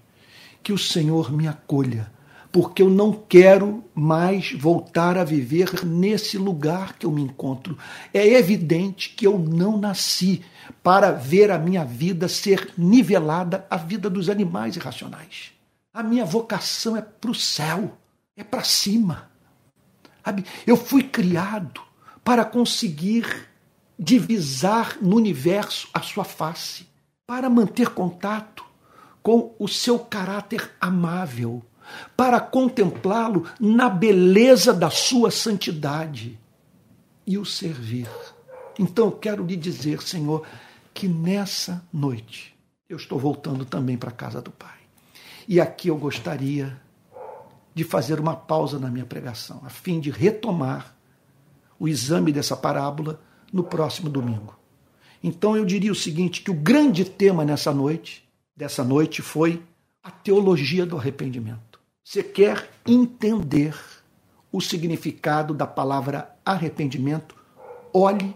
Que 0.63 0.73
o 0.73 0.79
Senhor 0.79 1.31
me 1.31 1.47
acolha 1.47 2.11
porque 2.57 2.81
eu 2.81 2.89
não 2.89 3.13
quero 3.13 3.85
mais 3.95 4.51
voltar 4.53 5.19
a 5.19 5.25
viver 5.25 5.85
nesse 5.85 6.39
lugar 6.39 6.95
que 6.95 7.05
eu 7.05 7.11
me 7.11 7.21
encontro. 7.21 7.77
É 8.15 8.27
evidente 8.27 9.11
que 9.11 9.27
eu 9.27 9.39
não 9.39 9.77
nasci 9.77 10.43
para 10.83 11.13
ver 11.13 11.51
a 11.51 11.59
minha 11.59 11.85
vida 11.85 12.29
ser 12.29 12.73
nivelada 12.79 13.67
à 13.69 13.77
vida 13.77 14.09
dos 14.09 14.31
animais 14.31 14.75
irracionais. 14.75 15.53
A 15.93 16.03
minha 16.03 16.25
vocação 16.25 16.97
é 16.97 17.03
para 17.03 17.31
o 17.31 17.35
céu, 17.35 17.99
é 18.35 18.43
para 18.43 18.65
cima. 18.65 19.31
Eu 20.67 20.79
fui 20.79 21.03
criado 21.03 21.83
para 22.25 22.43
conseguir 22.43 23.51
divisar 23.99 24.97
no 25.03 25.17
universo 25.17 25.91
a 25.93 26.01
sua 26.01 26.25
face, 26.25 26.87
para 27.27 27.51
manter 27.51 27.91
contato 27.91 28.65
com 29.23 29.55
o 29.59 29.69
seu 29.69 29.99
caráter 29.99 30.71
amável 30.81 31.63
para 32.17 32.41
contemplá-lo 32.41 33.47
na 33.61 33.89
beleza 33.89 34.73
da 34.73 34.91
sua 34.91 35.31
santidade 35.31 36.39
e 37.27 37.39
o 37.39 37.45
servir. 37.45 38.09
Então 38.79 39.07
eu 39.07 39.13
quero 39.13 39.45
lhe 39.45 39.57
dizer, 39.57 40.03
Senhor, 40.03 40.47
que 40.93 41.09
nessa 41.09 41.85
noite 41.93 42.57
eu 42.89 42.97
estou 42.97 43.19
voltando 43.19 43.65
também 43.65 43.97
para 43.97 44.11
a 44.11 44.13
casa 44.13 44.41
do 44.41 44.51
Pai. 44.51 44.77
E 45.49 45.61
aqui 45.61 45.89
eu 45.89 45.97
gostaria 45.97 46.81
de 47.75 47.85
fazer 47.85 48.19
uma 48.19 48.35
pausa 48.35 48.79
na 48.79 48.91
minha 48.91 49.05
pregação, 49.05 49.61
a 49.65 49.69
fim 49.69 50.01
de 50.01 50.11
retomar 50.11 50.97
o 51.79 51.87
exame 51.87 52.33
dessa 52.33 52.57
parábola 52.57 53.21
no 53.53 53.63
próximo 53.63 54.09
domingo. 54.09 54.59
Então 55.23 55.57
eu 55.57 55.65
diria 55.65 55.93
o 55.93 55.95
seguinte, 55.95 56.43
que 56.43 56.51
o 56.51 56.55
grande 56.55 57.05
tema 57.05 57.45
nessa 57.45 57.73
noite, 57.73 58.27
dessa 58.57 58.83
noite 58.83 59.21
foi 59.23 59.63
a 60.03 60.11
teologia 60.11 60.87
do 60.87 60.97
arrependimento. 60.97 61.66
Você 62.09 62.23
quer 62.23 62.71
entender 62.87 63.77
o 64.53 64.61
significado 64.61 65.53
da 65.53 65.67
palavra 65.67 66.37
arrependimento? 66.45 67.35
Olhe 67.93 68.33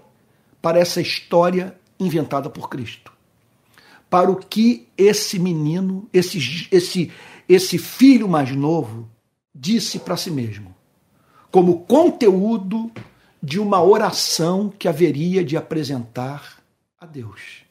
para 0.60 0.80
essa 0.80 1.00
história 1.00 1.78
inventada 1.98 2.50
por 2.50 2.68
Cristo. 2.68 3.12
Para 4.10 4.28
o 4.28 4.34
que 4.34 4.88
esse 4.98 5.38
menino, 5.38 6.08
esse, 6.12 6.68
esse, 6.72 7.12
esse 7.48 7.78
filho 7.78 8.28
mais 8.28 8.50
novo, 8.56 9.08
disse 9.54 10.00
para 10.00 10.16
si 10.16 10.32
mesmo, 10.32 10.74
como 11.48 11.84
conteúdo 11.84 12.90
de 13.40 13.60
uma 13.60 13.80
oração 13.80 14.68
que 14.68 14.88
haveria 14.88 15.44
de 15.44 15.56
apresentar 15.56 16.60
a 16.98 17.06
Deus. 17.06 17.62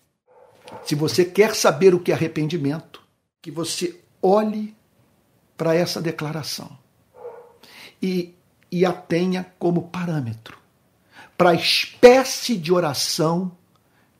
Se 0.85 0.95
você 0.95 1.25
quer 1.25 1.53
saber 1.53 1.93
o 1.93 1.99
que 1.99 2.13
é 2.13 2.15
arrependimento, 2.15 3.01
que 3.41 3.51
você 3.51 3.99
olhe 4.21 4.79
para 5.60 5.76
essa 5.76 6.02
declaração 6.02 6.72
e, 8.02 8.34
e 8.72 8.86
a 8.86 8.93
tenha 8.93 9.45
como 9.60 9.89
parâmetro 9.89 10.58
para 11.38 11.50
a 11.50 11.54
espécie 11.54 12.56
de 12.56 12.72
oração 12.72 13.52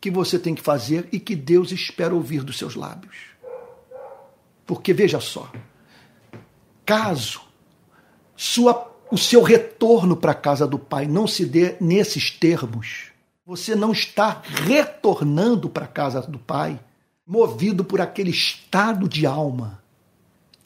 que 0.02 0.12
você 0.12 0.38
tem 0.38 0.54
que 0.54 0.62
fazer 0.62 1.08
e 1.14 1.20
que 1.20 1.38
Deus 1.38 1.72
espera 1.72 2.14
ouvir 2.14 2.44
dos 2.44 2.58
seus 2.58 2.76
lábios. 2.76 3.16
Porque 4.66 4.92
veja 4.92 5.22
só, 5.22 5.50
caso 6.86 7.40
sua, 8.36 8.94
o 9.10 9.18
seu 9.18 9.42
retorno 9.42 10.18
para 10.18 10.34
a 10.34 10.36
casa 10.36 10.68
do 10.68 10.78
Pai 10.78 11.08
não 11.08 11.26
se 11.26 11.46
dê 11.46 11.78
nesses 11.80 12.30
termos, 12.32 13.12
você 13.46 13.76
não 13.76 13.94
está 13.94 14.42
retornando 14.44 15.70
para 15.70 15.86
a 15.86 15.90
casa 15.90 16.22
do 16.22 16.38
Pai 16.38 16.78
movido 17.26 17.86
por 17.86 18.02
aquele 18.02 18.32
estado 18.32 19.08
de 19.08 19.26
alma 19.26 19.80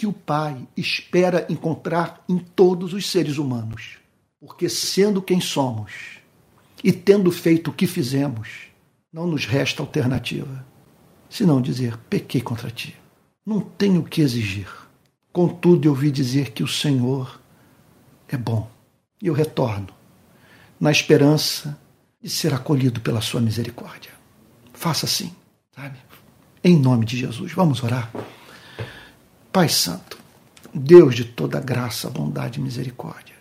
que 0.03 0.07
o 0.07 0.11
Pai 0.11 0.67
espera 0.75 1.47
encontrar 1.47 2.21
em 2.27 2.37
todos 2.37 2.91
os 2.91 3.09
seres 3.09 3.37
humanos. 3.37 3.99
Porque 4.37 4.67
sendo 4.67 5.21
quem 5.21 5.39
somos, 5.39 6.19
e 6.83 6.91
tendo 6.91 7.31
feito 7.31 7.71
o 7.71 7.73
que 7.73 7.87
fizemos, 7.87 8.49
não 9.13 9.25
nos 9.25 9.45
resta 9.45 9.81
alternativa, 9.81 10.65
senão 11.29 11.61
dizer: 11.61 11.95
pequei 12.09 12.41
contra 12.41 12.69
ti. 12.69 12.93
Não 13.45 13.61
tenho 13.61 14.01
o 14.01 14.03
que 14.03 14.19
exigir. 14.19 14.67
Contudo, 15.31 15.87
eu 15.87 15.91
ouvi 15.93 16.11
dizer 16.11 16.51
que 16.51 16.63
o 16.63 16.67
Senhor 16.67 17.39
é 18.27 18.35
bom. 18.35 18.69
E 19.21 19.27
eu 19.27 19.33
retorno, 19.33 19.87
na 20.77 20.91
esperança 20.91 21.79
de 22.21 22.29
ser 22.29 22.53
acolhido 22.53 22.99
pela 22.99 23.21
sua 23.21 23.39
misericórdia. 23.39 24.11
Faça 24.73 25.05
assim, 25.05 25.33
sabe? 25.73 25.97
Em 26.61 26.77
nome 26.77 27.05
de 27.05 27.17
Jesus. 27.17 27.53
Vamos 27.53 27.81
orar. 27.81 28.11
Pai 29.53 29.69
Santo, 29.69 30.17
Deus 30.73 31.13
de 31.13 31.25
toda 31.25 31.59
graça, 31.59 32.09
bondade 32.09 32.59
e 32.59 32.63
misericórdia. 32.63 33.35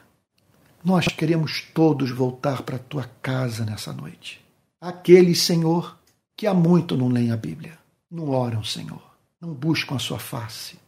Nós 0.85 1.09
queremos 1.09 1.63
todos 1.73 2.11
voltar 2.11 2.65
para 2.65 2.77
a 2.77 2.79
tua 2.79 3.11
casa 3.23 3.65
nessa 3.65 3.95
noite. 3.95 4.39
Aqueles, 4.79 5.41
Senhor, 5.41 5.99
que 6.37 6.47
há 6.47 6.53
muito 6.53 6.99
não 6.99 7.09
leem 7.09 7.33
a 7.33 7.37
Bíblia, 7.37 7.79
não 8.11 8.29
oram, 8.29 8.63
Senhor, 8.63 9.03
não 9.41 9.55
buscam 9.55 9.95
a 9.95 9.99
sua 9.99 10.19
face, 10.19 10.79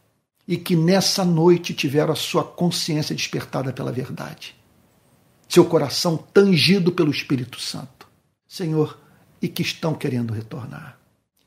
e 0.47 0.57
que 0.57 0.75
nessa 0.75 1.25
noite 1.25 1.73
tiveram 1.73 2.13
a 2.13 2.15
sua 2.15 2.43
consciência 2.43 3.15
despertada 3.15 3.73
pela 3.73 3.91
verdade, 3.91 4.55
seu 5.49 5.65
coração 5.65 6.17
tangido 6.17 6.91
pelo 6.91 7.09
Espírito 7.09 7.59
Santo, 7.59 8.07
Senhor, 8.47 8.95
e 9.41 9.47
que 9.47 9.63
estão 9.63 9.95
querendo 9.95 10.35
retornar. 10.35 10.99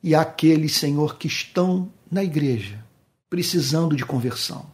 E 0.03 0.17
aqueles, 0.17 0.75
Senhor, 0.75 1.17
que 1.17 1.29
estão 1.29 1.89
na 2.11 2.25
igreja, 2.25 2.88
precisando 3.29 3.97
de 3.97 4.05
conversão. 4.05 4.67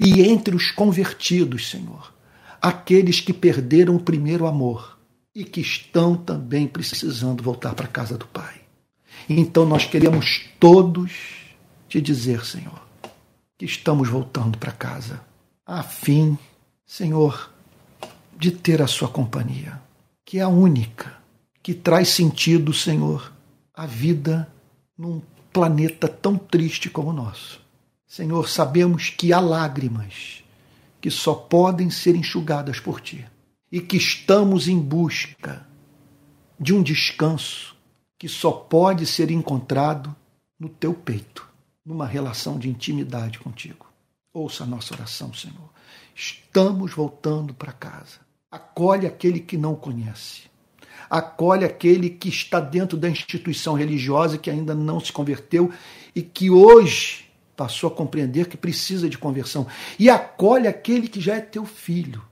E 0.00 0.22
entre 0.22 0.54
os 0.54 0.70
convertidos, 0.70 1.70
Senhor, 1.70 2.12
aqueles 2.60 3.20
que 3.20 3.32
perderam 3.32 3.96
o 3.96 4.02
primeiro 4.02 4.46
amor 4.46 4.98
e 5.34 5.44
que 5.44 5.60
estão 5.60 6.16
também 6.16 6.66
precisando 6.66 7.42
voltar 7.42 7.74
para 7.74 7.86
a 7.86 7.90
casa 7.90 8.16
do 8.16 8.26
Pai. 8.26 8.60
Então 9.28 9.66
nós 9.66 9.84
queremos 9.84 10.48
todos 10.58 11.12
te 11.88 12.00
dizer, 12.00 12.44
Senhor, 12.44 12.80
que 13.58 13.64
estamos 13.64 14.08
voltando 14.08 14.58
para 14.58 14.72
casa, 14.72 15.20
a 15.64 15.82
fim, 15.82 16.38
Senhor, 16.86 17.52
de 18.38 18.50
ter 18.50 18.80
a 18.82 18.86
sua 18.86 19.08
companhia, 19.08 19.80
que 20.24 20.38
é 20.38 20.42
a 20.42 20.48
única 20.48 21.14
que 21.62 21.74
traz 21.74 22.08
sentido, 22.10 22.72
Senhor, 22.72 23.32
à 23.74 23.86
vida 23.86 24.48
num 24.96 25.20
planeta 25.52 26.06
tão 26.06 26.38
triste 26.38 26.88
como 26.88 27.10
o 27.10 27.12
nosso. 27.12 27.65
Senhor, 28.06 28.48
sabemos 28.48 29.10
que 29.10 29.32
há 29.32 29.40
lágrimas 29.40 30.44
que 31.00 31.10
só 31.10 31.34
podem 31.34 31.90
ser 31.90 32.14
enxugadas 32.14 32.78
por 32.78 33.00
ti 33.00 33.26
e 33.70 33.80
que 33.80 33.96
estamos 33.96 34.68
em 34.68 34.78
busca 34.78 35.66
de 36.58 36.72
um 36.72 36.82
descanso 36.82 37.76
que 38.18 38.28
só 38.28 38.50
pode 38.50 39.04
ser 39.06 39.30
encontrado 39.30 40.14
no 40.58 40.68
teu 40.68 40.94
peito, 40.94 41.46
numa 41.84 42.06
relação 42.06 42.58
de 42.58 42.68
intimidade 42.68 43.38
contigo. 43.38 43.86
Ouça 44.32 44.64
a 44.64 44.66
nossa 44.66 44.94
oração, 44.94 45.34
Senhor. 45.34 45.70
Estamos 46.14 46.94
voltando 46.94 47.52
para 47.52 47.72
casa. 47.72 48.20
Acolhe 48.50 49.06
aquele 49.06 49.40
que 49.40 49.58
não 49.58 49.74
conhece. 49.74 50.44
Acolhe 51.10 51.64
aquele 51.64 52.08
que 52.08 52.28
está 52.28 52.58
dentro 52.58 52.96
da 52.96 53.08
instituição 53.08 53.74
religiosa 53.74 54.38
que 54.38 54.50
ainda 54.50 54.74
não 54.74 54.98
se 54.98 55.12
converteu 55.12 55.72
e 56.14 56.22
que 56.22 56.50
hoje 56.50 57.25
passou 57.56 57.88
a 57.88 57.94
compreender 57.94 58.46
que 58.46 58.56
precisa 58.56 59.08
de 59.08 59.16
conversão. 59.16 59.66
E 59.98 60.10
acolhe 60.10 60.68
aquele 60.68 61.08
que 61.08 61.20
já 61.20 61.36
é 61.36 61.40
teu 61.40 61.64
filho. 61.64 62.22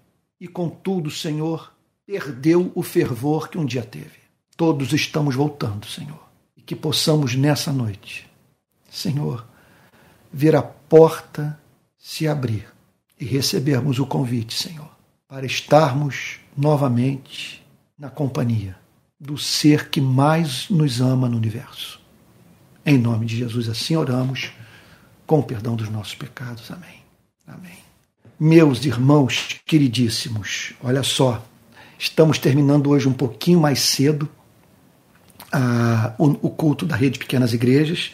E 0.41 0.47
contudo, 0.47 1.11
Senhor, 1.11 1.73
perdeu 2.07 2.71
o 2.75 2.83
fervor 2.83 3.49
que 3.49 3.59
um 3.59 3.65
dia 3.65 3.83
teve. 3.83 4.25
Todos 4.57 4.93
estamos 4.93 5.35
voltando, 5.35 5.87
Senhor. 5.87 6.23
E 6.57 6.61
que 6.61 6.77
possamos 6.77 7.35
nessa 7.35 7.73
noite, 7.73 8.31
Senhor, 8.91 9.47
ver 10.33 10.55
a 10.55 10.63
porta 10.63 11.59
se 11.97 12.29
abrir 12.29 12.67
e 13.19 13.25
recebermos 13.25 13.99
o 13.99 14.07
convite, 14.07 14.55
Senhor, 14.55 14.91
para 15.27 15.47
estarmos 15.47 16.41
novamente 16.57 17.65
na 17.99 18.11
companhia 18.11 18.77
do 19.19 19.39
ser 19.39 19.89
que 19.89 20.01
mais 20.01 20.69
nos 20.69 21.01
ama 21.01 21.29
no 21.29 21.37
universo. 21.37 22.01
Em 22.85 22.99
nome 22.99 23.25
de 23.25 23.39
Jesus, 23.39 23.69
assim 23.69 23.97
oramos 23.97 24.53
com 25.27 25.39
o 25.39 25.43
perdão 25.43 25.77
dos 25.77 25.89
nossos 25.89 26.15
pecados. 26.15 26.71
Amém. 26.71 27.03
Amém. 27.47 27.79
Meus 28.39 28.85
irmãos 28.85 29.61
queridíssimos, 29.65 30.75
olha 30.83 31.03
só, 31.03 31.45
estamos 31.99 32.39
terminando 32.39 32.91
hoje 32.91 33.09
um 33.09 33.13
pouquinho 33.13 33.61
mais 33.61 33.81
cedo 33.81 34.29
ah, 35.53 36.15
o, 36.19 36.27
o 36.47 36.51
culto 36.51 36.85
da 36.85 36.97
rede 36.97 37.19
Pequenas 37.19 37.53
Igrejas. 37.53 38.13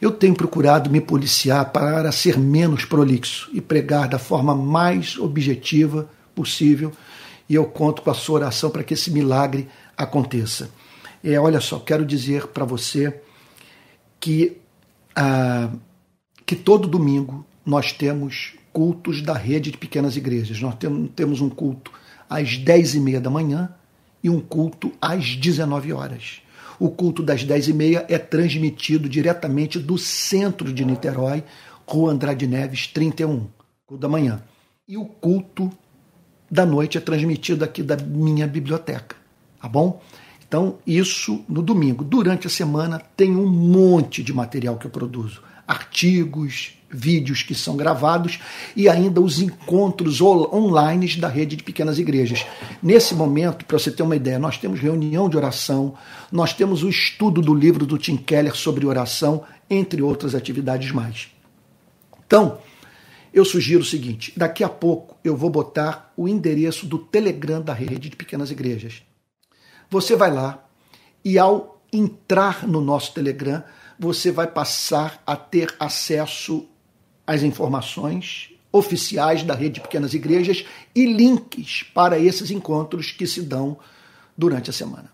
Eu 0.00 0.10
tenho 0.10 0.34
procurado 0.34 0.90
me 0.90 1.00
policiar 1.00 1.72
para 1.72 2.12
ser 2.12 2.38
menos 2.38 2.84
prolixo 2.84 3.48
e 3.54 3.60
pregar 3.60 4.06
da 4.06 4.18
forma 4.18 4.54
mais 4.54 5.16
objetiva 5.16 6.10
possível. 6.34 6.92
E 7.48 7.54
eu 7.54 7.64
conto 7.64 8.02
com 8.02 8.10
a 8.10 8.14
sua 8.14 8.36
oração 8.36 8.68
para 8.70 8.84
que 8.84 8.92
esse 8.92 9.10
milagre 9.10 9.68
aconteça. 9.96 10.70
É, 11.22 11.38
olha 11.40 11.60
só, 11.60 11.78
quero 11.78 12.04
dizer 12.04 12.48
para 12.48 12.66
você 12.66 13.18
que 14.20 14.58
ah, 15.16 15.70
que 16.46 16.56
todo 16.56 16.88
domingo 16.88 17.44
nós 17.64 17.92
temos 17.92 18.54
cultos 18.72 19.22
da 19.22 19.34
rede 19.34 19.70
de 19.70 19.78
pequenas 19.78 20.16
igrejas. 20.16 20.60
Nós 20.60 20.74
temos 21.14 21.40
um 21.40 21.48
culto 21.48 21.92
às 22.28 22.56
10 22.56 22.96
e 22.96 23.00
meia 23.00 23.20
da 23.20 23.30
manhã 23.30 23.70
e 24.22 24.28
um 24.28 24.40
culto 24.40 24.92
às 25.00 25.36
19 25.36 25.92
horas. 25.92 26.42
O 26.78 26.90
culto 26.90 27.22
das 27.22 27.44
10 27.44 27.68
e 27.68 27.72
meia 27.72 28.04
é 28.08 28.18
transmitido 28.18 29.08
diretamente 29.08 29.78
do 29.78 29.96
centro 29.96 30.72
de 30.72 30.84
Niterói, 30.84 31.44
Rua 31.86 32.12
Andrade 32.12 32.46
Neves, 32.46 32.88
31, 32.88 33.46
da 33.92 34.08
manhã. 34.08 34.42
E 34.88 34.96
o 34.96 35.04
culto 35.04 35.70
da 36.50 36.66
noite 36.66 36.98
é 36.98 37.00
transmitido 37.00 37.64
aqui 37.64 37.82
da 37.82 37.96
minha 37.96 38.46
biblioteca, 38.46 39.16
tá 39.60 39.68
bom? 39.68 40.02
Então, 40.46 40.78
isso 40.86 41.44
no 41.48 41.62
domingo. 41.62 42.04
Durante 42.04 42.46
a 42.46 42.50
semana 42.50 42.98
tem 43.16 43.36
um 43.36 43.48
monte 43.48 44.22
de 44.22 44.32
material 44.32 44.76
que 44.76 44.86
eu 44.86 44.90
produzo 44.90 45.42
artigos, 45.66 46.72
vídeos 46.94 47.42
que 47.42 47.54
são 47.54 47.76
gravados 47.76 48.38
e 48.76 48.88
ainda 48.88 49.20
os 49.20 49.40
encontros 49.40 50.20
online 50.20 51.16
da 51.16 51.28
rede 51.28 51.56
de 51.56 51.64
pequenas 51.64 51.98
igrejas. 51.98 52.46
Nesse 52.82 53.14
momento, 53.14 53.64
para 53.64 53.78
você 53.78 53.90
ter 53.90 54.04
uma 54.04 54.14
ideia, 54.14 54.38
nós 54.38 54.58
temos 54.58 54.78
reunião 54.78 55.28
de 55.28 55.36
oração, 55.36 55.94
nós 56.30 56.52
temos 56.52 56.84
o 56.84 56.88
estudo 56.88 57.42
do 57.42 57.52
livro 57.52 57.84
do 57.84 57.98
Tim 57.98 58.16
Keller 58.16 58.54
sobre 58.54 58.86
oração, 58.86 59.42
entre 59.68 60.00
outras 60.02 60.34
atividades 60.34 60.92
mais. 60.92 61.28
Então, 62.26 62.58
eu 63.32 63.44
sugiro 63.44 63.82
o 63.82 63.84
seguinte: 63.84 64.32
daqui 64.36 64.62
a 64.62 64.68
pouco 64.68 65.16
eu 65.24 65.36
vou 65.36 65.50
botar 65.50 66.12
o 66.16 66.28
endereço 66.28 66.86
do 66.86 66.98
Telegram 66.98 67.60
da 67.60 67.74
rede 67.74 68.08
de 68.08 68.16
pequenas 68.16 68.50
igrejas. 68.52 69.02
Você 69.90 70.14
vai 70.14 70.32
lá 70.32 70.64
e 71.24 71.38
ao 71.38 71.82
entrar 71.92 72.66
no 72.66 72.80
nosso 72.80 73.12
Telegram, 73.14 73.62
você 73.98 74.30
vai 74.30 74.46
passar 74.46 75.22
a 75.26 75.36
ter 75.36 75.74
acesso 75.78 76.66
às 77.26 77.42
informações 77.42 78.50
oficiais 78.70 79.42
da 79.42 79.54
rede 79.54 79.74
de 79.74 79.80
pequenas 79.80 80.14
igrejas 80.14 80.64
e 80.94 81.06
links 81.06 81.84
para 81.94 82.18
esses 82.18 82.50
encontros 82.50 83.12
que 83.12 83.26
se 83.26 83.40
dão 83.42 83.78
durante 84.36 84.68
a 84.68 84.72
semana. 84.72 85.12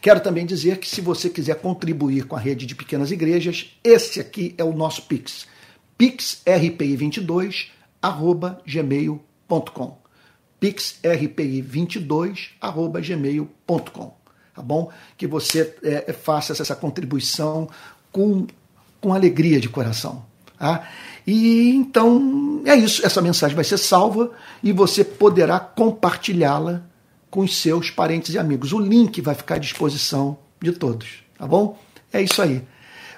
Quero 0.00 0.20
também 0.20 0.46
dizer 0.46 0.78
que 0.78 0.88
se 0.88 1.00
você 1.00 1.28
quiser 1.28 1.60
contribuir 1.60 2.26
com 2.26 2.34
a 2.34 2.40
rede 2.40 2.64
de 2.66 2.74
pequenas 2.74 3.10
igrejas, 3.10 3.76
esse 3.84 4.18
aqui 4.18 4.54
é 4.56 4.64
o 4.64 4.72
nosso 4.72 5.02
Pix. 5.02 5.46
pixrpi22 5.98 7.68
gmail.com 8.66 9.98
pixrpi22 10.60 12.50
gmail.com 13.00 14.22
tá 14.54 14.62
bom? 14.62 14.90
Que 15.16 15.26
você 15.26 15.76
é, 15.82 16.12
faça 16.12 16.52
essa 16.52 16.76
contribuição 16.76 17.68
com, 18.12 18.46
com 19.00 19.12
alegria 19.12 19.58
de 19.58 19.68
coração. 19.68 20.24
Tá? 20.58 20.88
E 21.26 21.70
então 21.70 22.62
é 22.64 22.76
isso. 22.76 23.04
Essa 23.04 23.20
mensagem 23.20 23.56
vai 23.56 23.64
ser 23.64 23.78
salva 23.78 24.30
e 24.62 24.72
você 24.72 25.02
poderá 25.02 25.58
compartilhá-la 25.58 26.82
com 27.30 27.40
os 27.40 27.56
seus 27.56 27.90
parentes 27.90 28.34
e 28.34 28.38
amigos. 28.38 28.72
O 28.72 28.78
link 28.78 29.20
vai 29.20 29.34
ficar 29.34 29.56
à 29.56 29.58
disposição 29.58 30.38
de 30.60 30.70
todos, 30.70 31.24
tá 31.36 31.46
bom? 31.46 31.78
É 32.12 32.20
isso 32.20 32.40
aí. 32.42 32.62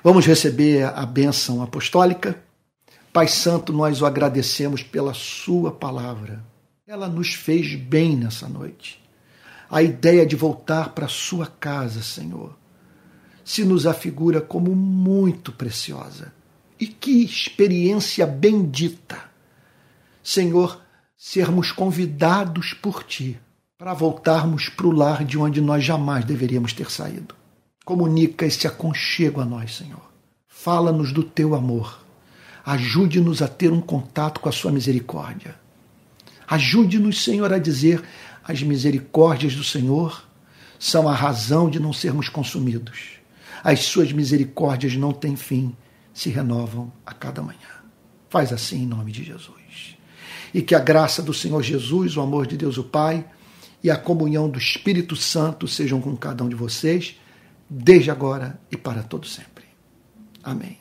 Vamos 0.03 0.25
receber 0.25 0.85
a 0.85 1.05
bênção 1.05 1.63
apostólica. 1.63 2.39
Pai 3.13 3.27
Santo, 3.27 3.73
nós 3.73 4.01
o 4.01 4.07
agradecemos 4.07 4.83
pela 4.83 5.15
Sua 5.15 5.73
palavra. 5.73 6.45
Ela 6.87 7.09
nos 7.09 7.35
fez 7.35 7.75
bem 7.75 8.17
nessa 8.17 8.49
noite. 8.49 9.03
A 9.71 9.83
ideia 9.83 10.27
de 10.27 10.37
voltar 10.37 10.91
para 10.91 11.09
Sua 11.09 11.47
casa, 11.47 12.03
Senhor, 12.03 12.55
se 13.45 13.65
nos 13.65 13.87
afigura 13.87 14.41
como 14.41 14.75
muito 14.75 15.53
preciosa 15.53 16.33
e 16.81 16.87
que 16.87 17.23
experiência 17.23 18.27
bendita, 18.27 19.23
Senhor, 20.23 20.81
sermos 21.17 21.71
convidados 21.71 22.73
por 22.73 23.05
Ti 23.05 23.39
para 23.77 23.93
voltarmos 23.93 24.69
para 24.69 24.87
o 24.87 24.91
lar 24.91 25.25
de 25.25 25.37
onde 25.37 25.61
nós 25.61 25.85
jamais 25.85 26.25
deveríamos 26.25 26.73
ter 26.73 26.91
saído. 26.91 27.35
Comunica 27.85 28.47
esse 28.47 28.67
aconchego 28.67 29.41
a 29.41 29.45
nós, 29.45 29.77
Senhor. 29.77 30.11
Fala-nos 30.49 31.13
do 31.13 31.23
Teu 31.23 31.55
amor. 31.55 32.03
Ajude-nos 32.65 33.43
a 33.43 33.49
ter 33.49 33.71
um 33.71 33.81
contato 33.81 34.41
com 34.41 34.49
a 34.49 34.53
Sua 34.53 34.73
misericórdia. 34.73 35.55
Ajude-nos, 36.47 37.23
Senhor, 37.23 37.53
a 37.53 37.59
dizer: 37.59 38.03
as 38.43 38.63
misericórdias 38.63 39.55
do 39.55 39.65
Senhor 39.65 40.25
são 40.79 41.09
a 41.09 41.15
razão 41.15 41.69
de 41.69 41.79
não 41.79 41.93
sermos 41.93 42.29
consumidos. 42.29 43.14
As 43.65 43.81
Suas 43.81 44.13
misericórdias 44.13 44.95
não 44.95 45.11
têm 45.11 45.37
fim 45.37 45.75
se 46.13 46.29
renovam 46.29 46.93
a 47.07 47.15
cada 47.15 47.41
manhã. 47.41 47.59
Faz 48.29 48.53
assim 48.53 48.83
em 48.83 48.87
nome 48.87 49.11
de 49.11 49.25
Jesus. 49.25 49.97
E 50.53 50.61
que 50.61 50.75
a 50.75 50.79
graça 50.79 51.23
do 51.23 51.33
Senhor 51.33 51.63
Jesus, 51.63 52.15
o 52.15 52.21
amor 52.21 52.47
de 52.47 52.59
Deus 52.59 52.77
o 52.77 52.85
Pai 52.85 53.25
e 53.83 53.91
a 53.91 53.97
comunhão 53.97 54.51
do 54.51 54.59
Espírito 54.59 55.17
Santo 55.17 55.67
sejam 55.67 55.99
com 55.99 56.15
cada 56.15 56.45
um 56.45 56.49
de 56.49 56.55
vocês, 56.55 57.19
desde 57.69 58.11
agora 58.11 58.61
e 58.71 58.77
para 58.77 59.03
todo 59.03 59.27
sempre. 59.27 59.65
Amém. 60.43 60.77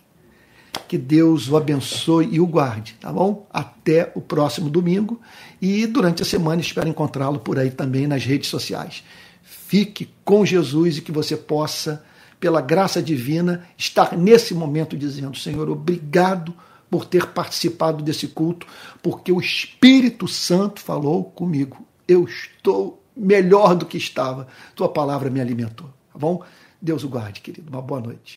Que 0.88 0.97
Deus 0.97 1.47
o 1.47 1.55
abençoe 1.55 2.27
e 2.34 2.39
o 2.41 2.45
guarde, 2.45 2.95
tá 2.99 3.11
bom? 3.11 3.47
Até 3.49 4.11
o 4.13 4.21
próximo 4.21 4.69
domingo 4.69 5.21
e 5.61 5.88
durante 5.88 6.21
a 6.21 6.25
semana 6.25 6.61
espero 6.61 6.89
encontrá-lo 6.89 7.39
por 7.39 7.57
aí 7.57 7.71
também 7.71 8.07
nas 8.07 8.25
redes 8.25 8.49
sociais. 8.49 9.03
Fique 9.41 10.09
com 10.25 10.45
Jesus 10.45 10.97
e 10.97 11.01
que 11.01 11.11
você 11.11 11.38
possa 11.38 12.03
pela 12.44 12.60
graça 12.60 13.02
divina, 13.02 13.66
estar 13.78 14.18
nesse 14.18 14.54
momento 14.54 14.98
dizendo: 14.98 15.38
Senhor, 15.38 15.70
obrigado 15.70 16.54
por 16.89 17.06
ter 17.06 17.28
participado 17.28 18.04
desse 18.04 18.28
culto, 18.28 18.68
porque 19.02 19.32
o 19.32 19.39
Espírito 19.39 20.28
Santo 20.28 20.82
falou 20.82 21.24
comigo. 21.24 21.88
Eu 22.06 22.26
estou 22.26 23.02
melhor 23.16 23.76
do 23.76 23.86
que 23.86 23.98
estava. 23.98 24.46
Tua 24.76 24.89
palavra 24.89 25.30
me 25.30 25.39
alimentou. 25.39 25.88
Tá 26.12 26.20
bom? 26.20 26.44
Deus 26.82 27.06
o 27.06 27.08
guarde, 27.08 27.39
querido. 27.39 27.72
Uma 27.72 27.82
boa 27.82 28.02
noite. 28.02 28.32